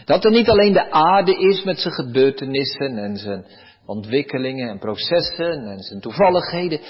Dat 0.04 0.24
er 0.24 0.30
niet 0.30 0.48
alleen 0.48 0.72
de 0.72 0.90
aarde 0.90 1.38
is 1.38 1.64
met 1.64 1.78
zijn 1.78 1.94
gebeurtenissen 1.94 2.98
en 2.98 3.16
zijn 3.16 3.46
ontwikkelingen 3.86 4.68
en 4.68 4.78
processen 4.78 5.66
en 5.66 5.78
zijn 5.78 6.00
toevalligheden. 6.00 6.80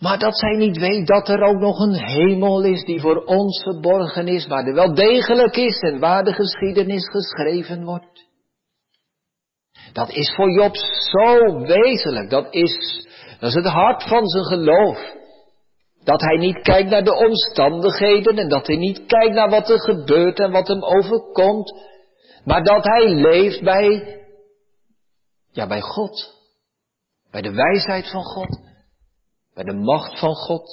Maar 0.00 0.18
dat 0.18 0.38
zij 0.38 0.56
niet 0.56 0.78
weet 0.78 1.06
dat 1.06 1.28
er 1.28 1.42
ook 1.42 1.60
nog 1.60 1.78
een 1.78 2.04
hemel 2.04 2.64
is 2.64 2.84
die 2.84 3.00
voor 3.00 3.24
ons 3.24 3.62
verborgen 3.62 4.28
is, 4.28 4.46
waar 4.46 4.66
er 4.66 4.74
wel 4.74 4.94
degelijk 4.94 5.56
is 5.56 5.78
en 5.78 5.98
waar 5.98 6.24
de 6.24 6.32
geschiedenis 6.32 7.08
geschreven 7.08 7.84
wordt. 7.84 8.25
Dat 9.96 10.10
is 10.10 10.34
voor 10.34 10.50
Job 10.50 10.76
zo 10.76 11.60
wezenlijk. 11.60 12.30
Dat 12.30 12.54
is, 12.54 13.04
dat 13.40 13.48
is 13.48 13.54
het 13.54 13.66
hart 13.66 14.02
van 14.02 14.28
zijn 14.28 14.44
geloof. 14.44 15.14
Dat 16.04 16.20
hij 16.20 16.36
niet 16.36 16.62
kijkt 16.62 16.90
naar 16.90 17.04
de 17.04 17.14
omstandigheden 17.14 18.38
en 18.38 18.48
dat 18.48 18.66
hij 18.66 18.76
niet 18.76 19.06
kijkt 19.06 19.34
naar 19.34 19.50
wat 19.50 19.70
er 19.70 19.80
gebeurt 19.80 20.38
en 20.38 20.50
wat 20.50 20.68
hem 20.68 20.82
overkomt. 20.84 21.72
Maar 22.44 22.62
dat 22.62 22.84
hij 22.84 23.08
leeft 23.08 23.62
bij, 23.62 24.18
ja, 25.52 25.66
bij 25.66 25.80
God. 25.80 26.34
Bij 27.30 27.42
de 27.42 27.52
wijsheid 27.52 28.10
van 28.10 28.24
God. 28.24 28.60
Bij 29.54 29.64
de 29.64 29.74
macht 29.74 30.18
van 30.18 30.34
God. 30.34 30.70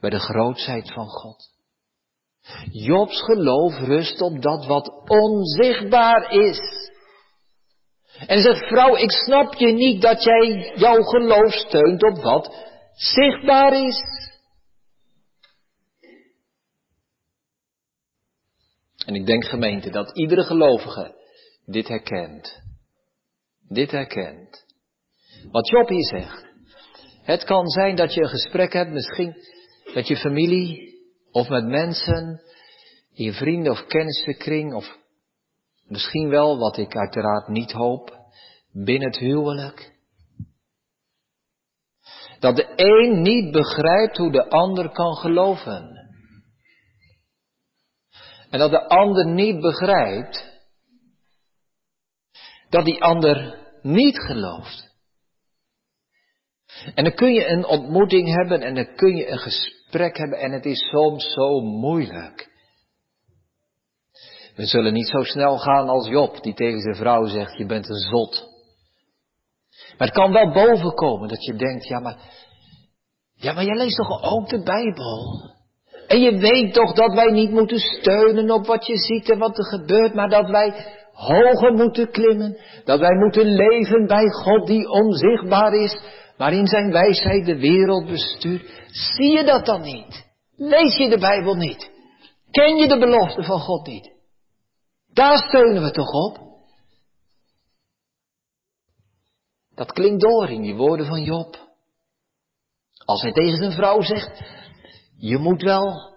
Bij 0.00 0.10
de 0.10 0.20
grootheid 0.20 0.92
van 0.92 1.06
God. 1.06 1.50
Jobs 2.70 3.22
geloof 3.22 3.78
rust 3.78 4.20
op 4.20 4.42
dat 4.42 4.66
wat 4.66 4.92
onzichtbaar 5.08 6.32
is. 6.32 6.60
En 8.26 8.42
zegt, 8.42 8.66
vrouw, 8.66 8.96
ik 8.96 9.10
snap 9.10 9.54
je 9.54 9.72
niet 9.72 10.02
dat 10.02 10.22
jij 10.22 10.72
jouw 10.74 11.02
geloof 11.02 11.52
steunt 11.52 12.02
op 12.02 12.22
wat 12.22 12.66
zichtbaar 12.92 13.86
is. 13.86 14.30
En 19.06 19.14
ik 19.14 19.26
denk 19.26 19.44
gemeente 19.44 19.90
dat 19.90 20.16
iedere 20.18 20.42
gelovige 20.42 21.14
dit 21.64 21.88
herkent. 21.88 22.62
Dit 23.68 23.90
herkent. 23.90 24.64
Wat 25.50 25.68
Job 25.68 25.88
hier 25.88 26.06
zegt. 26.06 26.46
Het 27.22 27.44
kan 27.44 27.68
zijn 27.68 27.96
dat 27.96 28.14
je 28.14 28.20
een 28.20 28.28
gesprek 28.28 28.72
hebt, 28.72 28.90
misschien 28.90 29.36
met 29.94 30.08
je 30.08 30.16
familie 30.16 30.96
of 31.30 31.48
met 31.48 31.64
mensen 31.64 32.42
in 33.14 33.24
je 33.24 33.32
vrienden 33.32 33.72
of 33.72 33.86
kennissenkring 33.86 34.74
of 34.74 34.97
misschien 35.88 36.28
wel, 36.28 36.58
wat 36.58 36.76
ik 36.76 36.96
uiteraard 36.96 37.48
niet 37.48 37.72
hoop, 37.72 38.18
binnen 38.72 39.08
het 39.08 39.18
huwelijk. 39.18 39.96
Dat 42.38 42.56
de 42.56 42.72
een 42.76 43.22
niet 43.22 43.52
begrijpt 43.52 44.16
hoe 44.16 44.32
de 44.32 44.48
ander 44.48 44.90
kan 44.90 45.16
geloven. 45.16 45.96
En 48.50 48.58
dat 48.58 48.70
de 48.70 48.88
ander 48.88 49.26
niet 49.26 49.60
begrijpt 49.60 50.56
dat 52.68 52.84
die 52.84 53.02
ander 53.02 53.58
niet 53.82 54.18
gelooft. 54.18 54.96
En 56.94 57.04
dan 57.04 57.14
kun 57.14 57.32
je 57.32 57.46
een 57.46 57.66
ontmoeting 57.66 58.34
hebben 58.36 58.60
en 58.60 58.74
dan 58.74 58.94
kun 58.94 59.16
je 59.16 59.28
een 59.28 59.38
gesprek 59.38 60.16
hebben 60.16 60.38
en 60.38 60.52
het 60.52 60.64
is 60.64 60.88
soms 60.88 61.32
zo 61.32 61.60
moeilijk. 61.60 62.56
We 64.58 64.66
zullen 64.66 64.92
niet 64.92 65.08
zo 65.08 65.22
snel 65.22 65.58
gaan 65.58 65.88
als 65.88 66.08
Job, 66.08 66.42
die 66.42 66.54
tegen 66.54 66.80
zijn 66.80 66.94
vrouw 66.94 67.26
zegt, 67.26 67.56
je 67.56 67.66
bent 67.66 67.88
een 67.88 67.96
zot. 68.10 68.48
Maar 69.98 70.08
het 70.08 70.16
kan 70.16 70.32
wel 70.32 70.52
bovenkomen 70.52 71.28
dat 71.28 71.44
je 71.44 71.54
denkt, 71.54 71.88
ja 71.88 72.00
maar, 72.00 72.16
ja 73.34 73.52
maar 73.52 73.64
jij 73.64 73.76
leest 73.76 73.96
toch 73.96 74.22
ook 74.22 74.48
de 74.48 74.62
Bijbel? 74.62 75.42
En 76.06 76.20
je 76.20 76.38
weet 76.38 76.72
toch 76.74 76.92
dat 76.92 77.14
wij 77.14 77.30
niet 77.30 77.50
moeten 77.50 77.78
steunen 77.78 78.50
op 78.50 78.66
wat 78.66 78.86
je 78.86 78.96
ziet 78.96 79.30
en 79.30 79.38
wat 79.38 79.58
er 79.58 79.64
gebeurt, 79.64 80.14
maar 80.14 80.28
dat 80.28 80.50
wij 80.50 80.74
hoger 81.12 81.72
moeten 81.72 82.10
klimmen. 82.10 82.58
Dat 82.84 83.00
wij 83.00 83.16
moeten 83.16 83.46
leven 83.46 84.06
bij 84.06 84.28
God 84.28 84.66
die 84.66 84.90
onzichtbaar 84.90 85.72
is, 85.72 86.00
maar 86.36 86.52
in 86.52 86.66
zijn 86.66 86.92
wijsheid 86.92 87.46
de 87.46 87.58
wereld 87.58 88.06
bestuurt. 88.06 88.82
Zie 88.86 89.36
je 89.36 89.44
dat 89.44 89.66
dan 89.66 89.80
niet? 89.80 90.26
Lees 90.56 90.96
je 90.96 91.08
de 91.08 91.18
Bijbel 91.18 91.54
niet? 91.54 91.90
Ken 92.50 92.76
je 92.76 92.88
de 92.88 92.98
belofte 92.98 93.42
van 93.42 93.58
God 93.60 93.86
niet? 93.86 94.16
Daar 95.12 95.38
steunen 95.48 95.82
we 95.82 95.90
toch 95.90 96.10
op? 96.10 96.48
Dat 99.74 99.92
klinkt 99.92 100.20
door 100.20 100.50
in 100.50 100.62
die 100.62 100.74
woorden 100.74 101.06
van 101.06 101.22
Job. 101.22 101.68
Als 103.04 103.22
hij 103.22 103.32
tegen 103.32 103.56
zijn 103.56 103.72
vrouw 103.72 104.02
zegt, 104.02 104.42
je 105.16 105.38
moet 105.38 105.62
wel, 105.62 106.14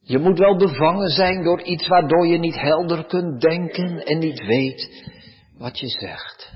je 0.00 0.18
moet 0.18 0.38
wel 0.38 0.56
bevangen 0.56 1.08
zijn 1.08 1.42
door 1.42 1.62
iets 1.62 1.86
waardoor 1.88 2.26
je 2.26 2.38
niet 2.38 2.60
helder 2.60 3.06
kunt 3.06 3.40
denken 3.40 4.04
en 4.04 4.18
niet 4.18 4.38
weet 4.46 5.10
wat 5.58 5.78
je 5.78 5.88
zegt. 5.88 6.52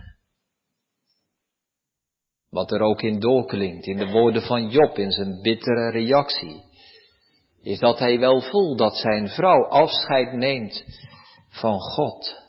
Wat 2.51 2.71
er 2.71 2.81
ook 2.81 3.03
in 3.03 3.21
doorklinkt 3.21 3.87
in 3.87 3.97
de 3.97 4.11
woorden 4.11 4.43
van 4.43 4.69
Job 4.69 4.99
in 4.99 5.11
zijn 5.11 5.43
bittere 5.43 5.91
reactie, 5.91 6.65
is 7.63 7.79
dat 7.79 7.99
hij 7.99 8.19
wel 8.19 8.41
voelt 8.41 8.79
dat 8.79 8.97
zijn 8.97 9.29
vrouw 9.29 9.69
afscheid 9.69 10.33
neemt 10.33 10.85
van 11.61 11.81
God. 11.81 12.47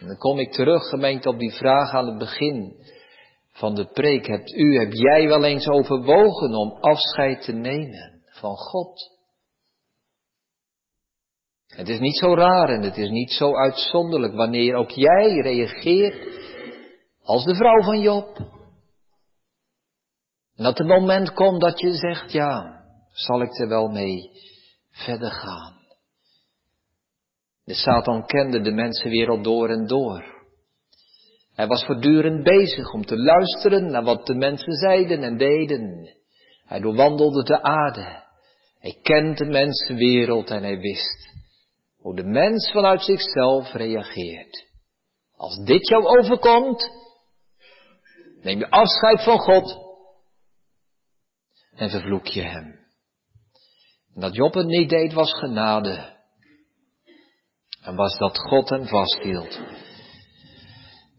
En 0.00 0.06
dan 0.06 0.16
kom 0.16 0.38
ik 0.38 0.52
terug, 0.52 0.88
gemeente, 0.88 1.28
op 1.28 1.38
die 1.38 1.52
vraag 1.52 1.92
aan 1.92 2.06
het 2.06 2.18
begin 2.18 2.76
van 3.52 3.74
de 3.74 3.86
preek. 3.86 4.26
Hebt 4.26 4.52
u, 4.52 4.78
heb 4.78 4.92
jij 4.92 5.28
wel 5.28 5.44
eens 5.44 5.68
overwogen 5.68 6.54
om 6.54 6.70
afscheid 6.80 7.42
te 7.42 7.52
nemen 7.52 8.22
van 8.30 8.56
God? 8.56 9.16
Het 11.66 11.88
is 11.88 11.98
niet 11.98 12.18
zo 12.18 12.34
raar 12.34 12.68
en 12.68 12.82
het 12.82 12.96
is 12.96 13.10
niet 13.10 13.30
zo 13.30 13.56
uitzonderlijk 13.56 14.34
wanneer 14.34 14.74
ook 14.74 14.90
jij 14.90 15.40
reageert 15.40 16.38
als 17.22 17.44
de 17.44 17.54
vrouw 17.54 17.82
van 17.82 18.00
Job. 18.00 18.36
En 20.54 20.64
dat 20.64 20.78
het 20.78 20.86
moment 20.86 21.32
komt 21.32 21.60
dat 21.60 21.80
je 21.80 21.92
zegt, 21.92 22.32
ja, 22.32 22.82
zal 23.12 23.42
ik 23.42 23.58
er 23.58 23.68
wel 23.68 23.88
mee 23.88 24.30
verder 24.90 25.30
gaan. 25.30 25.77
De 27.68 27.74
Satan 27.74 28.26
kende 28.26 28.60
de 28.60 28.72
mensenwereld 28.72 29.44
door 29.44 29.68
en 29.68 29.86
door. 29.86 30.24
Hij 31.54 31.66
was 31.66 31.84
voortdurend 31.84 32.42
bezig 32.42 32.92
om 32.92 33.04
te 33.04 33.16
luisteren 33.16 33.90
naar 33.90 34.04
wat 34.04 34.26
de 34.26 34.34
mensen 34.34 34.72
zeiden 34.72 35.22
en 35.22 35.36
deden. 35.36 36.14
Hij 36.64 36.80
doorwandelde 36.80 37.42
de 37.42 37.62
aarde. 37.62 38.24
Hij 38.78 38.98
kent 39.02 39.38
de 39.38 39.44
mensenwereld 39.44 40.50
en 40.50 40.62
hij 40.62 40.78
wist 40.78 41.28
hoe 41.96 42.16
de 42.16 42.24
mens 42.24 42.70
vanuit 42.70 43.02
zichzelf 43.02 43.72
reageert. 43.72 44.66
Als 45.36 45.64
dit 45.64 45.88
jou 45.88 46.04
overkomt, 46.04 46.90
neem 48.42 48.58
je 48.58 48.70
afscheid 48.70 49.22
van 49.22 49.38
God 49.38 49.76
en 51.74 51.90
vervloek 51.90 52.26
je 52.26 52.42
hem. 52.42 52.78
En 54.14 54.20
dat 54.20 54.34
Job 54.34 54.54
het 54.54 54.66
niet 54.66 54.88
deed 54.88 55.12
was 55.12 55.32
genade. 55.32 56.17
En 57.82 57.94
was 57.94 58.18
dat 58.18 58.38
God 58.38 58.68
hem 58.68 58.86
vasthield. 58.86 59.60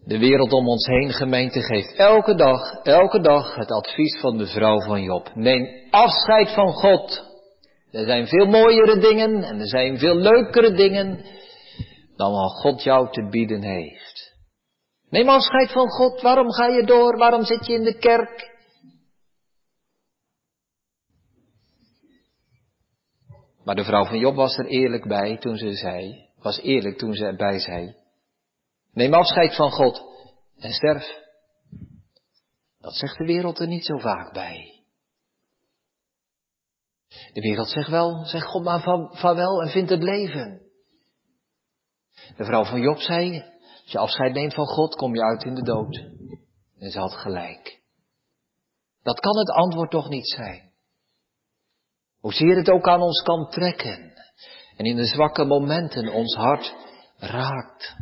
De 0.05 0.17
wereld 0.17 0.51
om 0.51 0.67
ons 0.67 0.87
heen, 0.87 1.11
gemeente, 1.11 1.61
geeft 1.61 1.95
elke 1.95 2.35
dag, 2.35 2.73
elke 2.83 3.21
dag 3.21 3.55
het 3.55 3.71
advies 3.71 4.19
van 4.19 4.37
de 4.37 4.47
vrouw 4.47 4.81
van 4.81 5.01
Job. 5.03 5.31
Neem 5.35 5.87
afscheid 5.89 6.53
van 6.53 6.73
God. 6.73 7.27
Er 7.91 8.05
zijn 8.05 8.27
veel 8.27 8.45
mooiere 8.45 8.99
dingen 8.99 9.43
en 9.43 9.59
er 9.59 9.67
zijn 9.67 9.97
veel 9.97 10.15
leukere 10.15 10.73
dingen 10.73 11.25
dan 12.15 12.31
wat 12.31 12.51
God 12.51 12.83
jou 12.83 13.11
te 13.11 13.27
bieden 13.29 13.63
heeft. 13.63 14.37
Neem 15.09 15.29
afscheid 15.29 15.71
van 15.71 15.87
God. 15.89 16.21
Waarom 16.21 16.51
ga 16.51 16.65
je 16.65 16.83
door? 16.83 17.17
Waarom 17.17 17.43
zit 17.43 17.65
je 17.65 17.73
in 17.73 17.83
de 17.83 17.97
kerk? 17.97 18.57
Maar 23.63 23.75
de 23.75 23.83
vrouw 23.83 24.05
van 24.05 24.19
Job 24.19 24.35
was 24.35 24.57
er 24.57 24.65
eerlijk 24.65 25.07
bij 25.07 25.37
toen 25.37 25.57
ze 25.57 25.73
zei, 25.73 26.28
was 26.41 26.57
eerlijk 26.57 26.97
toen 26.97 27.13
ze 27.13 27.25
erbij 27.25 27.59
zei, 27.59 27.95
neem 28.91 29.13
afscheid 29.13 29.55
van 29.55 29.71
God 29.71 30.01
en 30.57 30.71
sterf. 30.71 31.27
Dat 32.79 32.95
zegt 32.95 33.17
de 33.17 33.25
wereld 33.25 33.59
er 33.59 33.67
niet 33.67 33.85
zo 33.85 33.97
vaak 33.97 34.33
bij. 34.33 34.83
De 37.33 37.41
wereld 37.41 37.69
zegt 37.69 37.89
wel, 37.89 38.25
zegt 38.25 38.45
God 38.45 38.63
maar 38.63 38.81
van, 38.81 39.35
wel 39.35 39.61
en 39.61 39.69
vindt 39.69 39.89
het 39.89 40.03
leven. 40.03 40.61
De 42.37 42.45
vrouw 42.45 42.65
van 42.65 42.81
Job 42.81 42.97
zei, 42.97 43.41
als 43.81 43.91
je 43.91 43.97
afscheid 43.97 44.33
neemt 44.33 44.53
van 44.53 44.67
God, 44.67 44.95
kom 44.95 45.15
je 45.15 45.23
uit 45.23 45.43
in 45.43 45.55
de 45.55 45.63
dood. 45.63 45.95
En 46.79 46.91
ze 46.91 46.99
had 46.99 47.13
gelijk. 47.13 47.81
Dat 49.03 49.19
kan 49.19 49.37
het 49.37 49.49
antwoord 49.49 49.91
toch 49.91 50.09
niet 50.09 50.27
zijn. 50.27 50.71
Hoezeer 52.19 52.55
het 52.55 52.69
ook 52.69 52.87
aan 52.87 53.01
ons 53.01 53.21
kan 53.21 53.49
trekken 53.49 54.08
en 54.79 54.85
in 54.85 54.95
de 54.95 55.05
zwakke 55.05 55.45
momenten 55.45 56.13
ons 56.13 56.35
hart 56.35 56.75
raakt. 57.17 57.95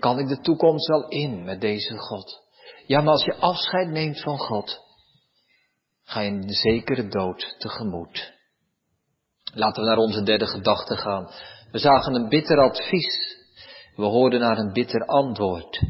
kan 0.00 0.18
ik 0.18 0.28
de 0.28 0.40
toekomst 0.40 0.88
wel 0.88 1.08
in 1.08 1.44
met 1.44 1.60
deze 1.60 1.96
God? 1.96 2.40
Ja, 2.86 3.00
maar 3.00 3.12
als 3.12 3.24
je 3.24 3.34
afscheid 3.34 3.88
neemt 3.88 4.20
van 4.20 4.38
God, 4.38 4.80
ga 6.04 6.20
je 6.20 6.30
een 6.30 6.48
zekere 6.48 7.08
dood 7.08 7.54
tegemoet. 7.58 8.32
Laten 9.54 9.82
we 9.82 9.88
naar 9.88 9.98
onze 9.98 10.22
derde 10.22 10.46
gedachte 10.46 10.96
gaan. 10.96 11.30
We 11.70 11.78
zagen 11.78 12.14
een 12.14 12.28
bitter 12.28 12.58
advies. 12.58 13.36
We 13.96 14.04
hoorden 14.04 14.40
naar 14.40 14.58
een 14.58 14.72
bitter 14.72 15.06
antwoord. 15.06 15.80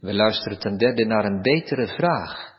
We 0.00 0.14
luisteren 0.14 0.58
ten 0.58 0.76
derde 0.76 1.04
naar 1.04 1.24
een 1.24 1.42
betere 1.42 1.86
vraag. 1.86 2.56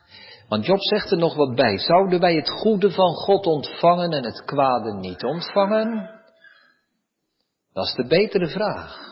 Want 0.48 0.66
Job 0.66 0.80
zegt 0.80 1.10
er 1.10 1.18
nog 1.18 1.34
wat 1.34 1.54
bij. 1.54 1.78
Zouden 1.78 2.20
wij 2.20 2.34
het 2.34 2.50
goede 2.50 2.90
van 2.90 3.14
God 3.14 3.46
ontvangen 3.46 4.10
en 4.10 4.24
het 4.24 4.44
kwade 4.44 4.94
niet 4.94 5.24
ontvangen? 5.24 6.19
Dat 7.72 7.86
is 7.86 7.94
de 7.94 8.06
betere 8.06 8.48
vraag. 8.48 9.10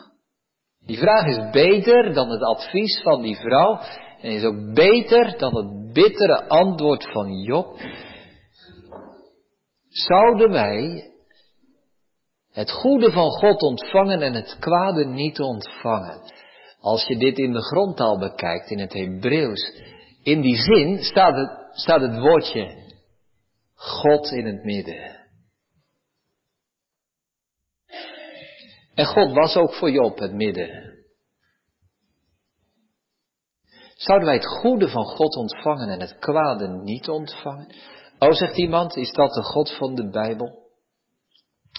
Die 0.85 0.97
vraag 0.97 1.25
is 1.25 1.51
beter 1.51 2.13
dan 2.13 2.29
het 2.29 2.41
advies 2.41 3.01
van 3.01 3.21
die 3.21 3.35
vrouw 3.35 3.79
en 4.21 4.31
is 4.31 4.43
ook 4.43 4.73
beter 4.73 5.37
dan 5.37 5.55
het 5.55 5.93
bittere 5.93 6.47
antwoord 6.47 7.11
van 7.11 7.41
Job. 7.41 7.79
Zouden 9.89 10.51
wij 10.51 11.11
het 12.51 12.71
goede 12.71 13.11
van 13.11 13.29
God 13.29 13.61
ontvangen 13.61 14.21
en 14.21 14.33
het 14.33 14.57
kwade 14.59 15.05
niet 15.05 15.39
ontvangen? 15.39 16.21
Als 16.79 17.07
je 17.07 17.17
dit 17.17 17.37
in 17.37 17.53
de 17.53 17.61
grondtaal 17.61 18.19
bekijkt, 18.19 18.69
in 18.69 18.79
het 18.79 18.93
Hebreeuws, 18.93 19.81
in 20.23 20.41
die 20.41 20.55
zin 20.55 21.03
staat 21.03 21.35
het, 21.35 21.51
staat 21.71 22.01
het 22.01 22.19
woordje 22.19 22.93
God 23.75 24.31
in 24.31 24.45
het 24.45 24.63
midden. 24.63 25.18
En 28.99 29.05
God 29.05 29.33
was 29.33 29.55
ook 29.55 29.73
voor 29.73 29.91
Job 29.91 30.19
het 30.19 30.33
midden. 30.33 30.97
Zouden 33.95 34.27
wij 34.27 34.35
het 34.37 34.47
goede 34.47 34.89
van 34.89 35.05
God 35.05 35.35
ontvangen 35.35 35.89
en 35.89 35.99
het 35.99 36.19
kwade 36.19 36.67
niet 36.67 37.09
ontvangen? 37.09 37.75
Oh, 38.19 38.31
zegt 38.31 38.57
iemand, 38.57 38.95
is 38.95 39.11
dat 39.11 39.33
de 39.33 39.43
God 39.43 39.71
van 39.71 39.95
de 39.95 40.09
Bijbel? 40.09 40.67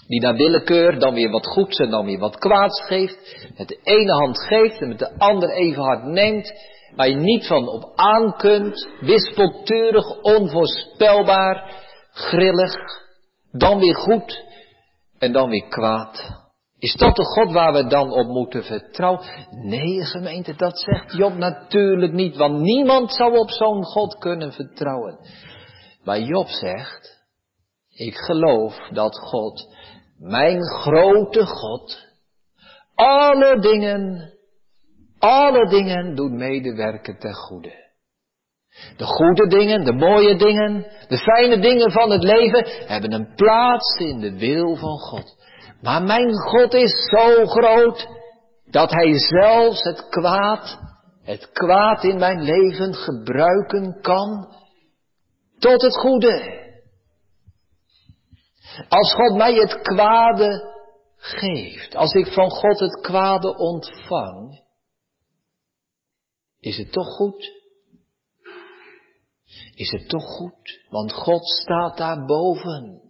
Die 0.07 0.21
naar 0.21 0.35
willekeur 0.35 0.99
dan 0.99 1.13
weer 1.13 1.29
wat 1.29 1.47
goeds 1.47 1.77
en 1.77 1.89
dan 1.89 2.05
weer 2.05 2.19
wat 2.19 2.37
kwaads 2.37 2.81
geeft. 2.81 3.47
Met 3.57 3.67
de 3.67 3.79
ene 3.83 4.11
hand 4.11 4.39
geeft 4.39 4.81
en 4.81 4.87
met 4.87 4.99
de 4.99 5.17
andere 5.17 5.53
even 5.53 5.83
hard 5.83 6.03
neemt. 6.03 6.53
Waar 6.95 7.09
je 7.09 7.15
niet 7.15 7.47
van 7.47 7.67
op 7.67 7.91
aan 7.95 8.37
kunt. 8.37 8.87
Wispelturig, 8.99 10.21
onvoorspelbaar, 10.21 11.83
grillig. 12.11 12.73
Dan 13.51 13.79
weer 13.79 13.95
goed 13.95 14.43
en 15.17 15.31
dan 15.31 15.49
weer 15.49 15.67
kwaad. 15.67 16.40
Is 16.81 16.93
dat 16.95 17.15
de 17.15 17.23
God 17.23 17.51
waar 17.51 17.73
we 17.73 17.87
dan 17.87 18.11
op 18.11 18.27
moeten 18.27 18.63
vertrouwen? 18.63 19.25
Nee, 19.49 20.05
gemeente, 20.05 20.55
dat 20.55 20.79
zegt 20.79 21.13
Job 21.13 21.37
natuurlijk 21.37 22.13
niet, 22.13 22.35
want 22.35 22.59
niemand 22.59 23.13
zou 23.13 23.37
op 23.37 23.49
zo'n 23.49 23.83
God 23.83 24.17
kunnen 24.17 24.51
vertrouwen. 24.51 25.19
Maar 26.03 26.19
Job 26.19 26.47
zegt, 26.47 27.25
ik 27.89 28.15
geloof 28.15 28.89
dat 28.93 29.19
God, 29.19 29.75
mijn 30.17 30.61
grote 30.63 31.45
God, 31.45 32.07
alle 32.95 33.59
dingen, 33.59 34.33
alle 35.19 35.69
dingen 35.69 36.15
doet 36.15 36.31
medewerken 36.31 37.19
ten 37.19 37.33
goede. 37.33 37.89
De 38.97 39.05
goede 39.05 39.47
dingen, 39.47 39.83
de 39.83 39.93
mooie 39.93 40.35
dingen, 40.35 40.85
de 41.07 41.17
fijne 41.17 41.59
dingen 41.59 41.91
van 41.91 42.11
het 42.11 42.23
leven 42.23 42.87
hebben 42.87 43.13
een 43.13 43.33
plaats 43.35 43.97
in 43.99 44.19
de 44.19 44.37
wil 44.37 44.75
van 44.75 44.97
God. 44.97 45.40
Maar 45.81 46.03
mijn 46.03 46.33
God 46.33 46.73
is 46.73 47.09
zo 47.17 47.45
groot 47.45 48.07
dat 48.65 48.91
Hij 48.91 49.17
zelfs 49.17 49.83
het 49.83 50.09
kwaad, 50.09 50.79
het 51.23 51.51
kwaad 51.51 52.03
in 52.03 52.17
mijn 52.17 52.41
leven 52.41 52.93
gebruiken 52.93 54.01
kan 54.01 54.55
tot 55.59 55.81
het 55.81 55.97
goede. 55.97 56.59
Als 58.89 59.13
God 59.13 59.37
mij 59.37 59.53
het 59.53 59.81
kwade 59.81 60.73
geeft, 61.15 61.95
als 61.95 62.13
ik 62.13 62.33
van 62.33 62.49
God 62.49 62.79
het 62.79 63.01
kwade 63.01 63.57
ontvang, 63.57 64.63
is 66.59 66.77
het 66.77 66.91
toch 66.91 67.07
goed? 67.07 67.59
Is 69.75 69.91
het 69.91 70.09
toch 70.09 70.23
goed? 70.23 70.85
Want 70.89 71.13
God 71.13 71.47
staat 71.47 71.97
daarboven. 71.97 73.00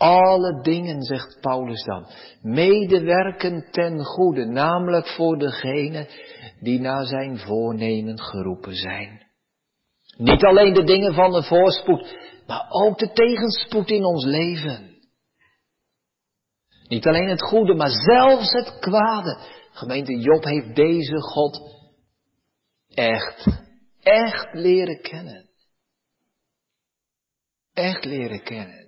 Alle 0.00 0.60
dingen, 0.62 1.02
zegt 1.02 1.40
Paulus 1.40 1.84
dan, 1.84 2.06
medewerken 2.42 3.70
ten 3.70 4.04
goede, 4.04 4.44
namelijk 4.44 5.06
voor 5.06 5.38
degene 5.38 6.08
die 6.60 6.80
naar 6.80 7.04
zijn 7.04 7.38
voornemen 7.38 8.20
geroepen 8.20 8.74
zijn. 8.74 9.26
Niet 10.16 10.44
alleen 10.44 10.72
de 10.72 10.84
dingen 10.84 11.14
van 11.14 11.32
de 11.32 11.42
voorspoed, 11.42 12.18
maar 12.46 12.66
ook 12.68 12.98
de 12.98 13.12
tegenspoed 13.12 13.90
in 13.90 14.04
ons 14.04 14.24
leven. 14.24 14.96
Niet 16.88 17.06
alleen 17.06 17.28
het 17.28 17.42
goede, 17.42 17.74
maar 17.74 17.90
zelfs 17.90 18.52
het 18.52 18.78
kwade. 18.78 19.38
Gemeente 19.72 20.18
Job 20.18 20.44
heeft 20.44 20.74
deze 20.74 21.20
God 21.20 21.60
echt, 22.88 23.46
echt 24.00 24.48
leren 24.52 25.00
kennen. 25.00 25.48
Echt 27.72 28.04
leren 28.04 28.42
kennen. 28.42 28.79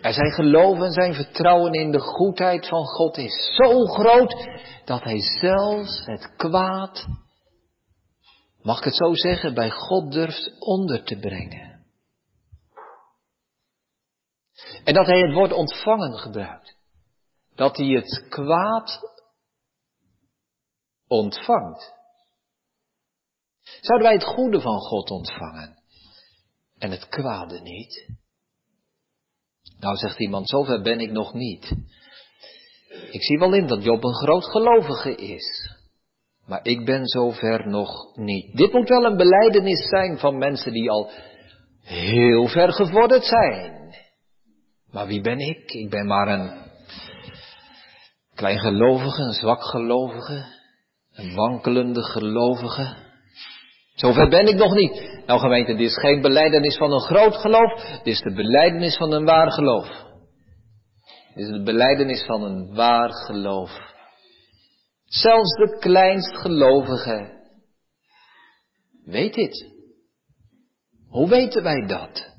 En 0.00 0.12
zijn 0.12 0.32
geloof 0.32 0.80
en 0.80 0.92
zijn 0.92 1.14
vertrouwen 1.14 1.72
in 1.72 1.90
de 1.90 2.00
goedheid 2.00 2.68
van 2.68 2.84
God 2.84 3.16
is 3.16 3.54
zo 3.56 3.84
groot 3.84 4.48
dat 4.84 5.02
hij 5.02 5.20
zelfs 5.20 6.04
het 6.06 6.36
kwaad, 6.36 7.06
mag 8.62 8.78
ik 8.78 8.84
het 8.84 8.96
zo 8.96 9.14
zeggen, 9.14 9.54
bij 9.54 9.70
God 9.70 10.12
durft 10.12 10.56
onder 10.58 11.04
te 11.04 11.18
brengen. 11.18 11.84
En 14.84 14.94
dat 14.94 15.06
hij 15.06 15.18
het 15.18 15.32
woord 15.32 15.52
ontvangen 15.52 16.18
gebruikt. 16.18 16.76
Dat 17.54 17.76
hij 17.76 17.86
het 17.86 18.26
kwaad 18.28 19.00
ontvangt. 21.06 21.92
Zouden 23.80 24.08
wij 24.08 24.16
het 24.16 24.24
goede 24.24 24.60
van 24.60 24.78
God 24.78 25.10
ontvangen 25.10 25.82
en 26.78 26.90
het 26.90 27.08
kwade 27.08 27.60
niet? 27.60 28.08
Nou, 29.84 29.96
zegt 29.96 30.20
iemand, 30.20 30.48
zover 30.48 30.82
ben 30.82 31.00
ik 31.00 31.10
nog 31.10 31.34
niet. 31.34 31.76
Ik 33.10 33.22
zie 33.22 33.38
wel 33.38 33.52
in 33.52 33.66
dat 33.66 33.82
Job 33.82 34.04
een 34.04 34.14
groot 34.14 34.44
gelovige 34.44 35.14
is. 35.14 35.76
Maar 36.46 36.60
ik 36.62 36.84
ben 36.84 37.06
zover 37.06 37.68
nog 37.68 38.16
niet. 38.16 38.56
Dit 38.56 38.72
moet 38.72 38.88
wel 38.88 39.04
een 39.04 39.16
beleidenis 39.16 39.88
zijn 39.88 40.18
van 40.18 40.38
mensen 40.38 40.72
die 40.72 40.90
al 40.90 41.10
heel 41.82 42.48
ver 42.48 42.72
gevorderd 42.72 43.24
zijn. 43.24 43.94
Maar 44.90 45.06
wie 45.06 45.20
ben 45.20 45.38
ik? 45.38 45.72
Ik 45.72 45.90
ben 45.90 46.06
maar 46.06 46.28
een 46.28 46.50
klein 48.34 48.58
gelovige, 48.58 49.22
een 49.22 49.32
zwak 49.32 49.62
gelovige, 49.62 50.44
een 51.12 51.34
wankelende 51.34 52.02
gelovige. 52.02 53.03
Zover 53.94 54.28
ben 54.28 54.46
ik 54.46 54.56
nog 54.56 54.74
niet. 54.74 55.22
Nou 55.26 55.40
gemeente, 55.40 55.74
dit 55.74 55.88
is 55.88 55.98
geen 55.98 56.20
beleidenis 56.20 56.76
van 56.76 56.92
een 56.92 57.00
groot 57.00 57.36
geloof, 57.36 57.72
dit 58.02 58.14
is 58.14 58.20
de 58.20 58.32
beleidenis 58.32 58.96
van 58.96 59.12
een 59.12 59.24
waar 59.24 59.52
geloof. 59.52 59.86
Dit 61.34 61.44
is 61.44 61.50
de 61.50 61.62
beleidenis 61.62 62.24
van 62.24 62.42
een 62.42 62.74
waar 62.74 63.10
geloof. 63.10 63.92
Zelfs 65.04 65.50
de 65.50 65.76
kleinst 65.78 66.36
gelovige 66.36 67.42
weet 69.04 69.34
dit. 69.34 69.72
Hoe 71.08 71.28
weten 71.28 71.62
wij 71.62 71.86
dat? 71.86 72.32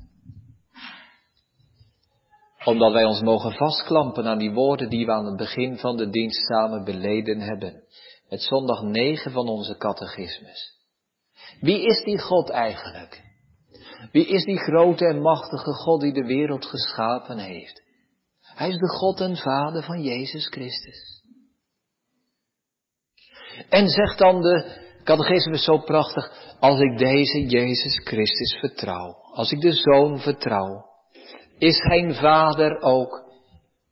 Omdat 2.64 2.92
wij 2.92 3.04
ons 3.04 3.20
mogen 3.20 3.52
vastklampen 3.52 4.26
aan 4.26 4.38
die 4.38 4.52
woorden 4.52 4.88
die 4.88 5.06
we 5.06 5.12
aan 5.12 5.26
het 5.26 5.36
begin 5.36 5.78
van 5.78 5.96
de 5.96 6.10
dienst 6.10 6.46
samen 6.46 6.84
beleden 6.84 7.40
hebben. 7.40 7.84
Het 8.28 8.42
zondag 8.42 8.82
9 8.82 9.32
van 9.32 9.48
onze 9.48 9.76
catechismus. 9.76 10.75
Wie 11.60 11.86
is 11.86 12.04
die 12.04 12.18
God 12.18 12.50
eigenlijk? 12.50 13.24
Wie 14.12 14.26
is 14.26 14.44
die 14.44 14.58
grote 14.58 15.06
en 15.06 15.20
machtige 15.20 15.72
God 15.72 16.00
die 16.00 16.12
de 16.12 16.24
wereld 16.24 16.66
geschapen 16.66 17.38
heeft? 17.38 17.82
Hij 18.40 18.68
is 18.68 18.78
de 18.78 18.88
God 18.88 19.20
en 19.20 19.36
Vader 19.36 19.82
van 19.82 20.02
Jezus 20.02 20.46
Christus. 20.46 21.22
En 23.68 23.88
zegt 23.88 24.18
dan 24.18 24.40
de 24.40 24.84
catechismus 25.04 25.64
zo 25.64 25.78
prachtig, 25.78 26.54
als 26.60 26.80
ik 26.80 26.98
deze 26.98 27.46
Jezus 27.46 28.00
Christus 28.04 28.58
vertrouw, 28.60 29.14
als 29.32 29.52
ik 29.52 29.60
de 29.60 29.72
Zoon 29.72 30.20
vertrouw, 30.20 30.84
is 31.58 31.76
zijn 31.76 32.14
Vader 32.14 32.80
ook 32.80 33.24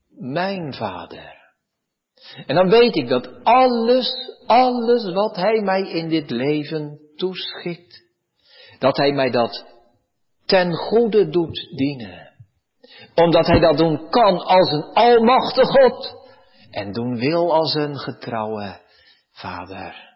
mijn 0.08 0.74
Vader. 0.74 1.32
En 2.46 2.54
dan 2.54 2.68
weet 2.68 2.96
ik 2.96 3.08
dat 3.08 3.44
alles, 3.44 4.12
alles 4.46 5.12
wat 5.12 5.36
Hij 5.36 5.60
mij 5.60 5.82
in 5.82 6.08
dit 6.08 6.30
leven 6.30 7.03
toeschikt, 7.16 8.02
dat 8.78 8.96
Hij 8.96 9.12
mij 9.12 9.30
dat 9.30 9.64
ten 10.46 10.72
goede 10.72 11.28
doet 11.28 11.68
dienen. 11.76 12.32
Omdat 13.14 13.46
Hij 13.46 13.60
dat 13.60 13.76
doen 13.76 14.08
kan 14.10 14.38
als 14.38 14.72
een 14.72 14.92
almachtige 14.92 15.66
God 15.66 16.22
en 16.70 16.92
doen 16.92 17.16
wil 17.16 17.54
als 17.54 17.74
een 17.74 17.98
getrouwe 17.98 18.80
Vader. 19.30 20.12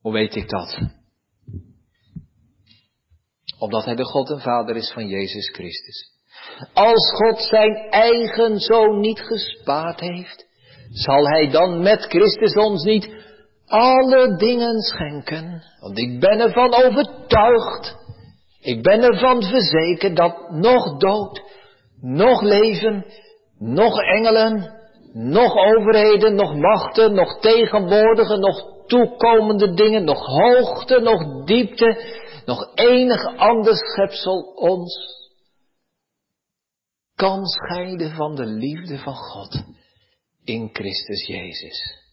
Hoe 0.00 0.12
weet 0.12 0.34
ik 0.34 0.48
dat? 0.48 0.78
Omdat 3.58 3.84
hij 3.84 3.94
de 3.94 4.04
God 4.04 4.30
en 4.30 4.40
Vader 4.40 4.76
is 4.76 4.92
van 4.92 5.06
Jezus 5.06 5.50
Christus. 5.50 6.12
Als 6.72 7.10
God 7.10 7.40
zijn 7.40 7.76
eigen 7.90 8.58
zoon 8.58 9.00
niet 9.00 9.20
gespaard 9.20 10.00
heeft, 10.00 10.46
zal 10.90 11.28
hij 11.28 11.50
dan 11.50 11.82
met 11.82 12.04
Christus 12.04 12.54
ons 12.54 12.84
niet 12.84 13.23
alle 13.66 14.36
dingen 14.36 14.80
schenken? 14.80 15.62
Want 15.80 15.98
ik 15.98 16.20
ben 16.20 16.40
ervan 16.40 16.74
overtuigd, 16.74 17.96
ik 18.60 18.82
ben 18.82 19.02
ervan 19.02 19.42
verzekerd 19.42 20.16
dat 20.16 20.50
nog 20.50 20.98
dood, 20.98 21.42
nog 22.00 22.42
leven, 22.42 23.04
nog 23.58 24.00
engelen, 24.00 24.72
nog 25.12 25.52
overheden, 25.54 26.34
nog 26.34 26.54
machten, 26.54 27.14
nog 27.14 27.40
tegenwoordige, 27.40 28.36
nog 28.36 28.86
toekomende 28.86 29.74
dingen, 29.74 30.04
nog 30.04 30.26
hoogte, 30.26 31.00
nog 31.00 31.44
diepte, 31.44 32.22
nog 32.44 32.70
enig 32.74 33.36
ander 33.36 33.74
schepsel 33.74 34.52
ons 34.54 35.12
kan 37.14 37.46
scheiden 37.46 38.10
van 38.10 38.34
de 38.34 38.46
liefde 38.46 38.98
van 38.98 39.14
God 39.14 39.64
in 40.44 40.70
Christus 40.72 41.26
Jezus. 41.26 42.03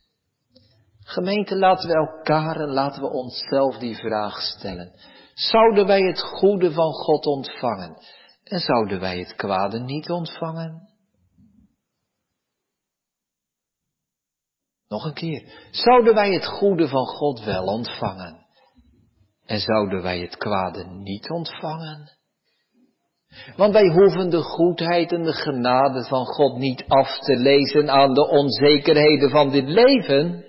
Gemeente, 1.04 1.56
laten 1.56 1.89
we 1.89 1.95
elkaar 1.95 2.56
en 2.56 2.70
laten 2.70 3.02
we 3.02 3.10
onszelf 3.10 3.78
die 3.78 3.95
vraag 3.95 4.41
stellen. 4.41 4.91
Zouden 5.34 5.88
wij 5.88 6.02
het 6.02 6.22
goede 6.22 6.72
van 6.72 6.91
God 6.91 7.26
ontvangen 7.26 7.97
en 8.43 8.60
zouden 8.60 8.99
wij 8.99 9.20
het 9.20 9.36
kwade 9.36 9.80
niet 9.80 10.10
ontvangen? 10.10 10.89
Nog 14.88 15.06
een 15.06 15.14
keer. 15.14 15.68
Zouden 15.72 16.14
wij 16.14 16.34
het 16.34 16.45
goede 16.45 16.88
van 16.88 17.06
God 17.06 17.43
wel 17.43 17.64
ontvangen? 17.64 18.45
En 19.45 19.60
zouden 19.60 20.02
wij 20.02 20.20
het 20.20 20.38
kwade 20.38 20.86
niet 20.86 21.30
ontvangen? 21.30 22.10
Want 23.56 23.74
wij 23.74 23.88
hoeven 23.88 24.30
de 24.30 24.41
goedheid 24.41 25.12
en 25.12 25.24
de 25.24 25.34
genade 25.34 26.04
van 26.04 26.26
God 26.26 26.58
niet 26.58 26.84
af 26.88 27.20
te 27.20 27.36
lezen 27.36 27.89
aan 27.89 28.14
de 28.14 28.30
onzekerheden 28.30 29.30
van 29.30 29.49
dit 29.49 29.68
leven. 29.68 30.45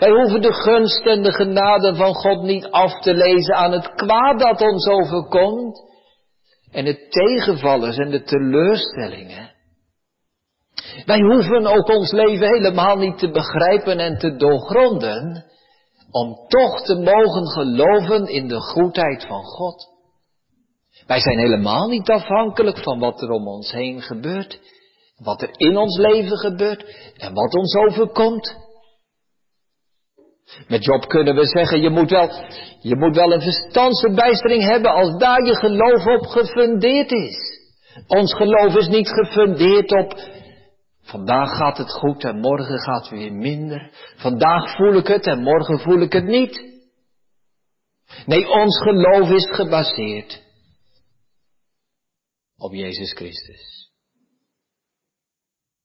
Wij 0.00 0.10
hoeven 0.10 0.40
de 0.40 0.52
gunst 0.52 1.06
en 1.06 1.22
de 1.22 1.32
genade 1.32 1.94
van 1.94 2.14
God 2.14 2.42
niet 2.42 2.66
af 2.70 3.00
te 3.00 3.14
lezen 3.14 3.54
aan 3.54 3.72
het 3.72 3.94
kwaad 3.94 4.38
dat 4.38 4.60
ons 4.60 4.86
overkomt 4.86 5.80
en 6.72 6.86
het 6.86 7.10
tegenvallers 7.10 7.96
en 7.96 8.10
de 8.10 8.22
teleurstellingen. 8.22 9.50
Wij 11.04 11.20
hoeven 11.20 11.66
ook 11.66 11.88
ons 11.88 12.12
leven 12.12 12.46
helemaal 12.46 12.96
niet 12.96 13.18
te 13.18 13.30
begrijpen 13.30 13.98
en 13.98 14.18
te 14.18 14.36
doorgronden, 14.36 15.44
om 16.10 16.36
toch 16.48 16.82
te 16.82 16.94
mogen 16.94 17.46
geloven 17.46 18.26
in 18.26 18.48
de 18.48 18.60
goedheid 18.60 19.26
van 19.26 19.42
God. 19.42 19.88
Wij 21.06 21.20
zijn 21.20 21.38
helemaal 21.38 21.88
niet 21.88 22.10
afhankelijk 22.10 22.78
van 22.78 22.98
wat 22.98 23.22
er 23.22 23.30
om 23.30 23.48
ons 23.48 23.72
heen 23.72 24.02
gebeurt, 24.02 24.60
wat 25.16 25.42
er 25.42 25.50
in 25.56 25.76
ons 25.76 25.98
leven 25.98 26.38
gebeurt 26.38 26.84
en 27.16 27.34
wat 27.34 27.54
ons 27.54 27.74
overkomt. 27.74 28.68
Met 30.68 30.84
Job 30.84 31.06
kunnen 31.06 31.34
we 31.34 31.46
zeggen, 31.46 31.80
je 31.80 31.90
moet 31.90 32.10
wel, 32.10 32.30
je 32.80 32.96
moet 32.96 33.16
wel 33.16 33.32
een 33.32 33.42
verstandsverbijstering 33.42 34.62
hebben 34.62 34.92
als 34.92 35.18
daar 35.18 35.44
je 35.44 35.54
geloof 35.54 36.06
op 36.06 36.26
gefundeerd 36.26 37.12
is. 37.12 37.58
Ons 38.06 38.34
geloof 38.34 38.76
is 38.76 38.88
niet 38.88 39.08
gefundeerd 39.08 39.92
op 39.92 40.38
Vandaag 41.10 41.56
gaat 41.56 41.78
het 41.78 41.92
goed 41.92 42.24
en 42.24 42.40
morgen 42.40 42.78
gaat 42.78 43.08
het 43.08 43.18
weer 43.18 43.32
minder. 43.32 43.90
Vandaag 44.16 44.76
voel 44.76 44.94
ik 44.94 45.06
het 45.06 45.26
en 45.26 45.42
morgen 45.42 45.78
voel 45.78 46.00
ik 46.00 46.12
het 46.12 46.24
niet. 46.24 46.64
Nee, 48.26 48.48
ons 48.48 48.82
geloof 48.82 49.30
is 49.30 49.50
gebaseerd 49.50 50.42
op 52.56 52.72
Jezus 52.72 53.12
Christus. 53.12 53.90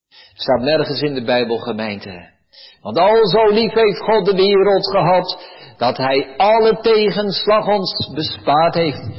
Het 0.09 0.41
staat 0.41 0.61
nergens 0.61 1.01
in 1.01 1.13
de 1.13 1.23
Bijbel 1.23 1.57
gemeente. 1.57 2.34
Want 2.81 2.97
al 2.97 3.27
zo 3.27 3.47
lief 3.47 3.73
heeft 3.73 3.99
God 3.99 4.25
de 4.25 4.35
wereld 4.35 4.87
gehad, 4.87 5.53
dat 5.77 5.97
Hij 5.97 6.37
alle 6.37 6.79
tegenslag 6.81 7.67
ons 7.67 8.11
bespaard 8.13 8.73
heeft. 8.73 9.09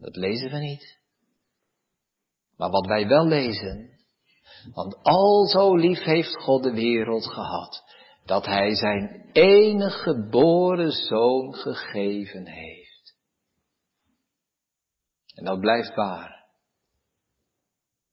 Dat 0.00 0.16
lezen 0.16 0.50
we 0.50 0.58
niet. 0.58 0.98
Maar 2.56 2.70
wat 2.70 2.86
wij 2.86 3.06
wel 3.06 3.26
lezen, 3.26 3.90
want 4.72 5.02
al 5.02 5.46
zo 5.46 5.76
lief 5.76 6.02
heeft 6.02 6.36
God 6.36 6.62
de 6.62 6.72
wereld 6.72 7.26
gehad, 7.26 7.84
dat 8.24 8.46
Hij 8.46 8.74
zijn 8.74 9.30
enige 9.32 9.98
geboren 9.98 10.92
zoon 10.92 11.54
gegeven 11.54 12.46
heeft. 12.46 13.16
En 15.34 15.44
dat 15.44 15.60
blijft 15.60 15.94
waar. 15.94 16.44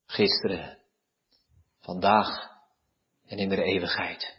Gisteren, 0.05 0.77
vandaag 1.79 2.52
en 3.33 3.39
in 3.39 3.49
de 3.49 3.63
eeuwigheid. 3.63 4.37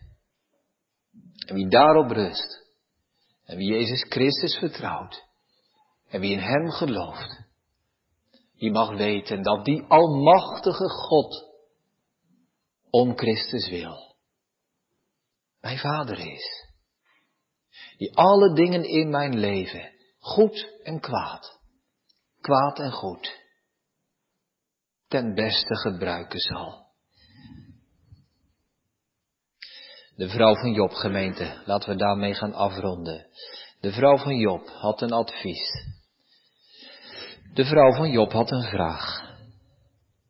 En 1.46 1.54
wie 1.54 1.68
daarop 1.68 2.10
rust, 2.10 2.62
en 3.44 3.56
wie 3.56 3.68
Jezus 3.68 4.04
Christus 4.08 4.58
vertrouwt, 4.58 5.22
en 6.08 6.20
wie 6.20 6.32
in 6.32 6.38
Hem 6.38 6.70
gelooft, 6.70 7.42
die 8.56 8.70
mag 8.70 8.96
weten 8.96 9.42
dat 9.42 9.64
die 9.64 9.82
almachtige 9.82 10.88
God 10.88 11.34
om 12.90 13.16
Christus 13.16 13.68
wil. 13.68 14.16
Mijn 15.60 15.78
vader 15.78 16.18
is. 16.18 16.66
Die 17.96 18.16
alle 18.16 18.54
dingen 18.54 18.84
in 18.84 19.10
mijn 19.10 19.38
leven, 19.38 19.92
goed 20.18 20.68
en 20.82 21.00
kwaad, 21.00 21.60
kwaad 22.40 22.78
en 22.78 22.92
goed, 22.92 23.40
ten 25.08 25.34
beste 25.34 25.76
gebruiken 25.76 26.40
zal. 26.40 26.83
De 30.16 30.28
vrouw 30.28 30.54
van 30.54 30.72
Job, 30.72 30.90
gemeente, 30.90 31.62
laten 31.64 31.88
we 31.88 31.96
daarmee 31.96 32.34
gaan 32.34 32.54
afronden. 32.54 33.26
De 33.80 33.92
vrouw 33.92 34.16
van 34.16 34.36
Job 34.36 34.68
had 34.68 35.00
een 35.00 35.12
advies. 35.12 35.92
De 37.54 37.64
vrouw 37.64 37.92
van 37.92 38.10
Job 38.10 38.32
had 38.32 38.50
een 38.50 38.62
vraag. 38.62 39.32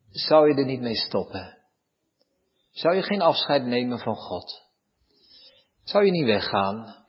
Zou 0.09 0.49
je 0.49 0.55
er 0.55 0.65
niet 0.65 0.81
mee 0.81 0.95
stoppen? 0.95 1.57
Zou 2.71 2.95
je 2.95 3.01
geen 3.03 3.21
afscheid 3.21 3.63
nemen 3.65 3.99
van 3.99 4.15
God? 4.15 4.63
Zou 5.83 6.05
je 6.05 6.11
niet 6.11 6.25
weggaan? 6.25 7.05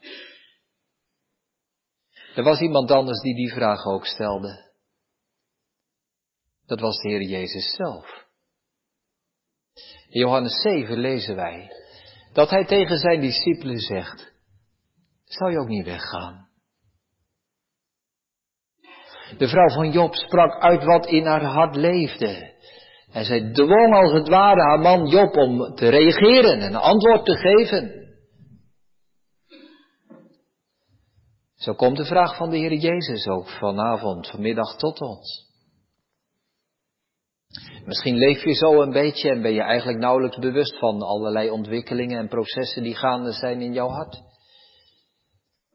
Er 2.34 2.42
was 2.42 2.60
iemand 2.60 2.90
anders 2.90 3.20
die 3.20 3.34
die 3.34 3.52
vraag 3.52 3.84
ook 3.84 4.06
stelde. 4.06 4.72
Dat 6.66 6.80
was 6.80 6.96
de 6.96 7.08
Heer 7.08 7.22
Jezus 7.22 7.74
zelf. 7.74 8.24
In 10.08 10.20
Johannes 10.20 10.60
7 10.62 10.98
lezen 10.98 11.36
wij 11.36 11.85
dat 12.36 12.50
hij 12.50 12.64
tegen 12.64 12.98
zijn 12.98 13.20
discipelen 13.20 13.78
zegt, 13.78 14.32
zou 15.24 15.50
je 15.50 15.58
ook 15.58 15.68
niet 15.68 15.84
weggaan? 15.84 16.48
De 19.38 19.48
vrouw 19.48 19.68
van 19.68 19.90
Job 19.90 20.14
sprak 20.14 20.60
uit 20.60 20.84
wat 20.84 21.06
in 21.06 21.26
haar 21.26 21.44
hart 21.44 21.76
leefde. 21.76 22.54
En 23.12 23.24
zij 23.24 23.52
dwong 23.52 23.94
als 23.94 24.12
het 24.12 24.28
ware 24.28 24.60
haar 24.60 24.78
man 24.78 25.06
Job 25.06 25.36
om 25.36 25.74
te 25.74 25.88
reageren 25.88 26.60
en 26.60 26.62
een 26.62 26.76
antwoord 26.76 27.24
te 27.24 27.36
geven. 27.36 28.04
Zo 31.54 31.74
komt 31.74 31.96
de 31.96 32.04
vraag 32.04 32.36
van 32.36 32.50
de 32.50 32.56
Heer 32.56 32.74
Jezus 32.74 33.26
ook 33.26 33.48
vanavond, 33.48 34.30
vanmiddag 34.30 34.76
tot 34.76 35.00
ons. 35.00 35.45
Misschien 37.84 38.16
leef 38.16 38.44
je 38.44 38.54
zo 38.54 38.82
een 38.82 38.92
beetje 38.92 39.30
en 39.30 39.42
ben 39.42 39.52
je 39.52 39.62
eigenlijk 39.62 39.98
nauwelijks 39.98 40.38
bewust 40.38 40.78
van 40.78 41.02
allerlei 41.02 41.50
ontwikkelingen 41.50 42.18
en 42.18 42.28
processen 42.28 42.82
die 42.82 42.94
gaande 42.94 43.32
zijn 43.32 43.60
in 43.60 43.72
jouw 43.72 43.88
hart. 43.88 44.22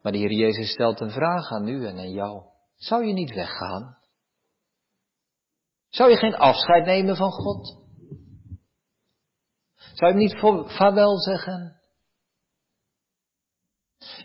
Maar 0.01 0.11
de 0.11 0.17
Heer 0.17 0.33
Jezus 0.33 0.71
stelt 0.71 0.99
een 0.99 1.11
vraag 1.11 1.51
aan 1.51 1.67
u 1.67 1.85
en 1.85 1.97
aan 1.97 2.11
jou. 2.11 2.43
Zou 2.75 3.05
je 3.05 3.13
niet 3.13 3.33
weggaan? 3.33 3.97
Zou 5.89 6.09
je 6.09 6.17
geen 6.17 6.35
afscheid 6.35 6.85
nemen 6.85 7.15
van 7.15 7.31
God? 7.31 7.79
Zou 9.75 10.13
je 10.13 10.17
hem 10.17 10.17
niet 10.17 10.71
vaarwel 10.71 11.17
zeggen? 11.17 11.79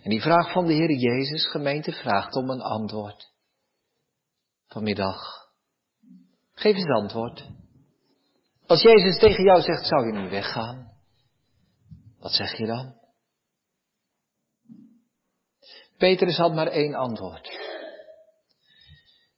En 0.02 0.10
die 0.10 0.20
vraag 0.20 0.52
van 0.52 0.66
de 0.66 0.72
Heer 0.72 0.92
Jezus, 0.92 1.50
gemeente, 1.50 1.92
vraagt 1.92 2.34
om 2.34 2.50
een 2.50 2.62
antwoord. 2.62 3.32
Vanmiddag. 4.66 5.45
Geef 6.56 6.76
eens 6.76 6.90
antwoord. 6.90 7.48
Als 8.66 8.82
Jezus 8.82 9.18
tegen 9.18 9.44
jou 9.44 9.60
zegt, 9.60 9.86
zou 9.86 10.06
je 10.06 10.12
niet 10.12 10.30
weggaan? 10.30 10.92
Wat 12.18 12.32
zeg 12.32 12.58
je 12.58 12.66
dan? 12.66 12.94
Petrus 15.98 16.36
had 16.36 16.54
maar 16.54 16.66
één 16.66 16.94
antwoord. 16.94 17.50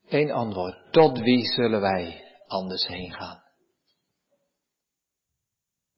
Eén 0.09 0.31
antwoord. 0.31 0.93
Tot 0.93 1.19
wie 1.19 1.45
zullen 1.45 1.81
wij 1.81 2.25
anders 2.47 2.87
heen 2.87 3.13
gaan? 3.13 3.43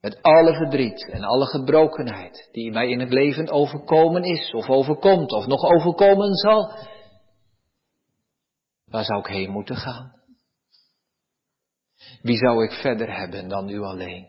Met 0.00 0.22
alle 0.22 0.54
verdriet 0.54 1.10
en 1.10 1.24
alle 1.24 1.46
gebrokenheid 1.46 2.48
die 2.52 2.70
mij 2.72 2.88
in 2.88 3.00
het 3.00 3.12
leven 3.12 3.50
overkomen 3.50 4.22
is, 4.22 4.52
of 4.54 4.68
overkomt, 4.68 5.32
of 5.32 5.46
nog 5.46 5.62
overkomen 5.62 6.34
zal. 6.34 6.72
Waar 8.84 9.04
zou 9.04 9.18
ik 9.18 9.26
heen 9.26 9.50
moeten 9.50 9.76
gaan? 9.76 10.19
Wie 12.22 12.36
zou 12.36 12.64
ik 12.64 12.72
verder 12.72 13.16
hebben 13.16 13.48
dan 13.48 13.68
u 13.68 13.80
alleen? 13.80 14.28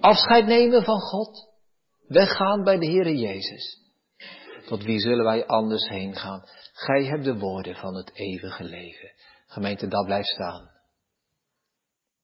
Afscheid 0.00 0.46
nemen 0.46 0.82
van 0.82 1.00
God? 1.00 1.52
Weggaan 2.06 2.64
bij 2.64 2.78
de 2.78 2.86
Heere 2.86 3.16
Jezus? 3.16 3.82
Tot 4.66 4.82
wie 4.82 4.98
zullen 4.98 5.24
wij 5.24 5.46
anders 5.46 5.88
heen 5.88 6.16
gaan? 6.16 6.42
Gij 6.72 7.04
hebt 7.04 7.24
de 7.24 7.38
woorden 7.38 7.74
van 7.74 7.94
het 7.94 8.10
eeuwige 8.14 8.64
leven. 8.64 9.12
Gemeente, 9.46 9.88
dat 9.88 10.04
blijft 10.04 10.28
staan. 10.28 10.70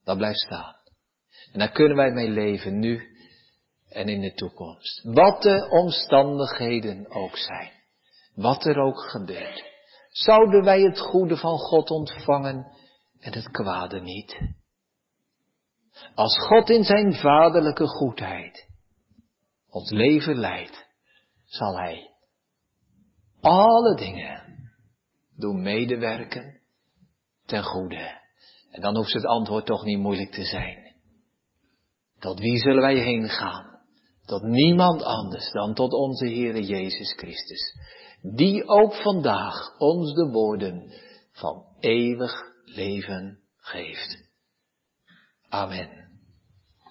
Dat 0.04 0.16
blijft 0.16 0.40
staan. 0.40 0.74
En 1.52 1.58
daar 1.58 1.72
kunnen 1.72 1.96
wij 1.96 2.10
mee 2.10 2.28
leven 2.28 2.78
nu 2.78 3.18
en 3.88 4.08
in 4.08 4.20
de 4.20 4.34
toekomst. 4.34 5.02
Wat 5.02 5.42
de 5.42 5.68
omstandigheden 5.70 7.10
ook 7.10 7.36
zijn. 7.36 7.70
Wat 8.34 8.64
er 8.64 8.78
ook 8.78 9.10
gebeurt. 9.10 9.64
Zouden 10.08 10.64
wij 10.64 10.80
het 10.80 11.00
goede 11.00 11.36
van 11.36 11.58
God 11.58 11.90
ontvangen 11.90 12.66
en 13.20 13.32
het 13.32 13.50
kwade 13.50 14.00
niet? 14.00 14.38
Als 16.14 16.38
God 16.38 16.70
in 16.70 16.84
zijn 16.84 17.14
vaderlijke 17.14 17.86
goedheid 17.86 18.68
ons 19.68 19.90
leven 19.90 20.36
leidt, 20.36 20.86
zal 21.44 21.76
Hij 21.76 22.10
alle 23.40 23.96
dingen 23.96 24.42
doen 25.36 25.62
medewerken 25.62 26.60
ten 27.46 27.62
goede. 27.62 28.18
En 28.70 28.80
dan 28.80 28.96
hoeft 28.96 29.12
het 29.12 29.26
antwoord 29.26 29.66
toch 29.66 29.84
niet 29.84 29.98
moeilijk 29.98 30.30
te 30.30 30.44
zijn. 30.44 30.94
Tot 32.18 32.38
wie 32.38 32.58
zullen 32.58 32.80
wij 32.80 32.96
heen 32.96 33.28
gaan? 33.28 33.78
Tot 34.24 34.42
niemand 34.42 35.02
anders 35.02 35.52
dan 35.52 35.74
tot 35.74 35.92
onze 35.92 36.24
Heere 36.24 36.62
Jezus 36.62 37.12
Christus. 37.12 37.76
Die 38.22 38.68
ook 38.68 38.94
vandaag 38.94 39.78
ons 39.78 40.14
de 40.14 40.30
woorden 40.30 40.92
van 41.32 41.64
eeuwig 41.78 42.32
leven 42.64 43.38
geeft. 43.56 44.29
Amén. 45.50 45.99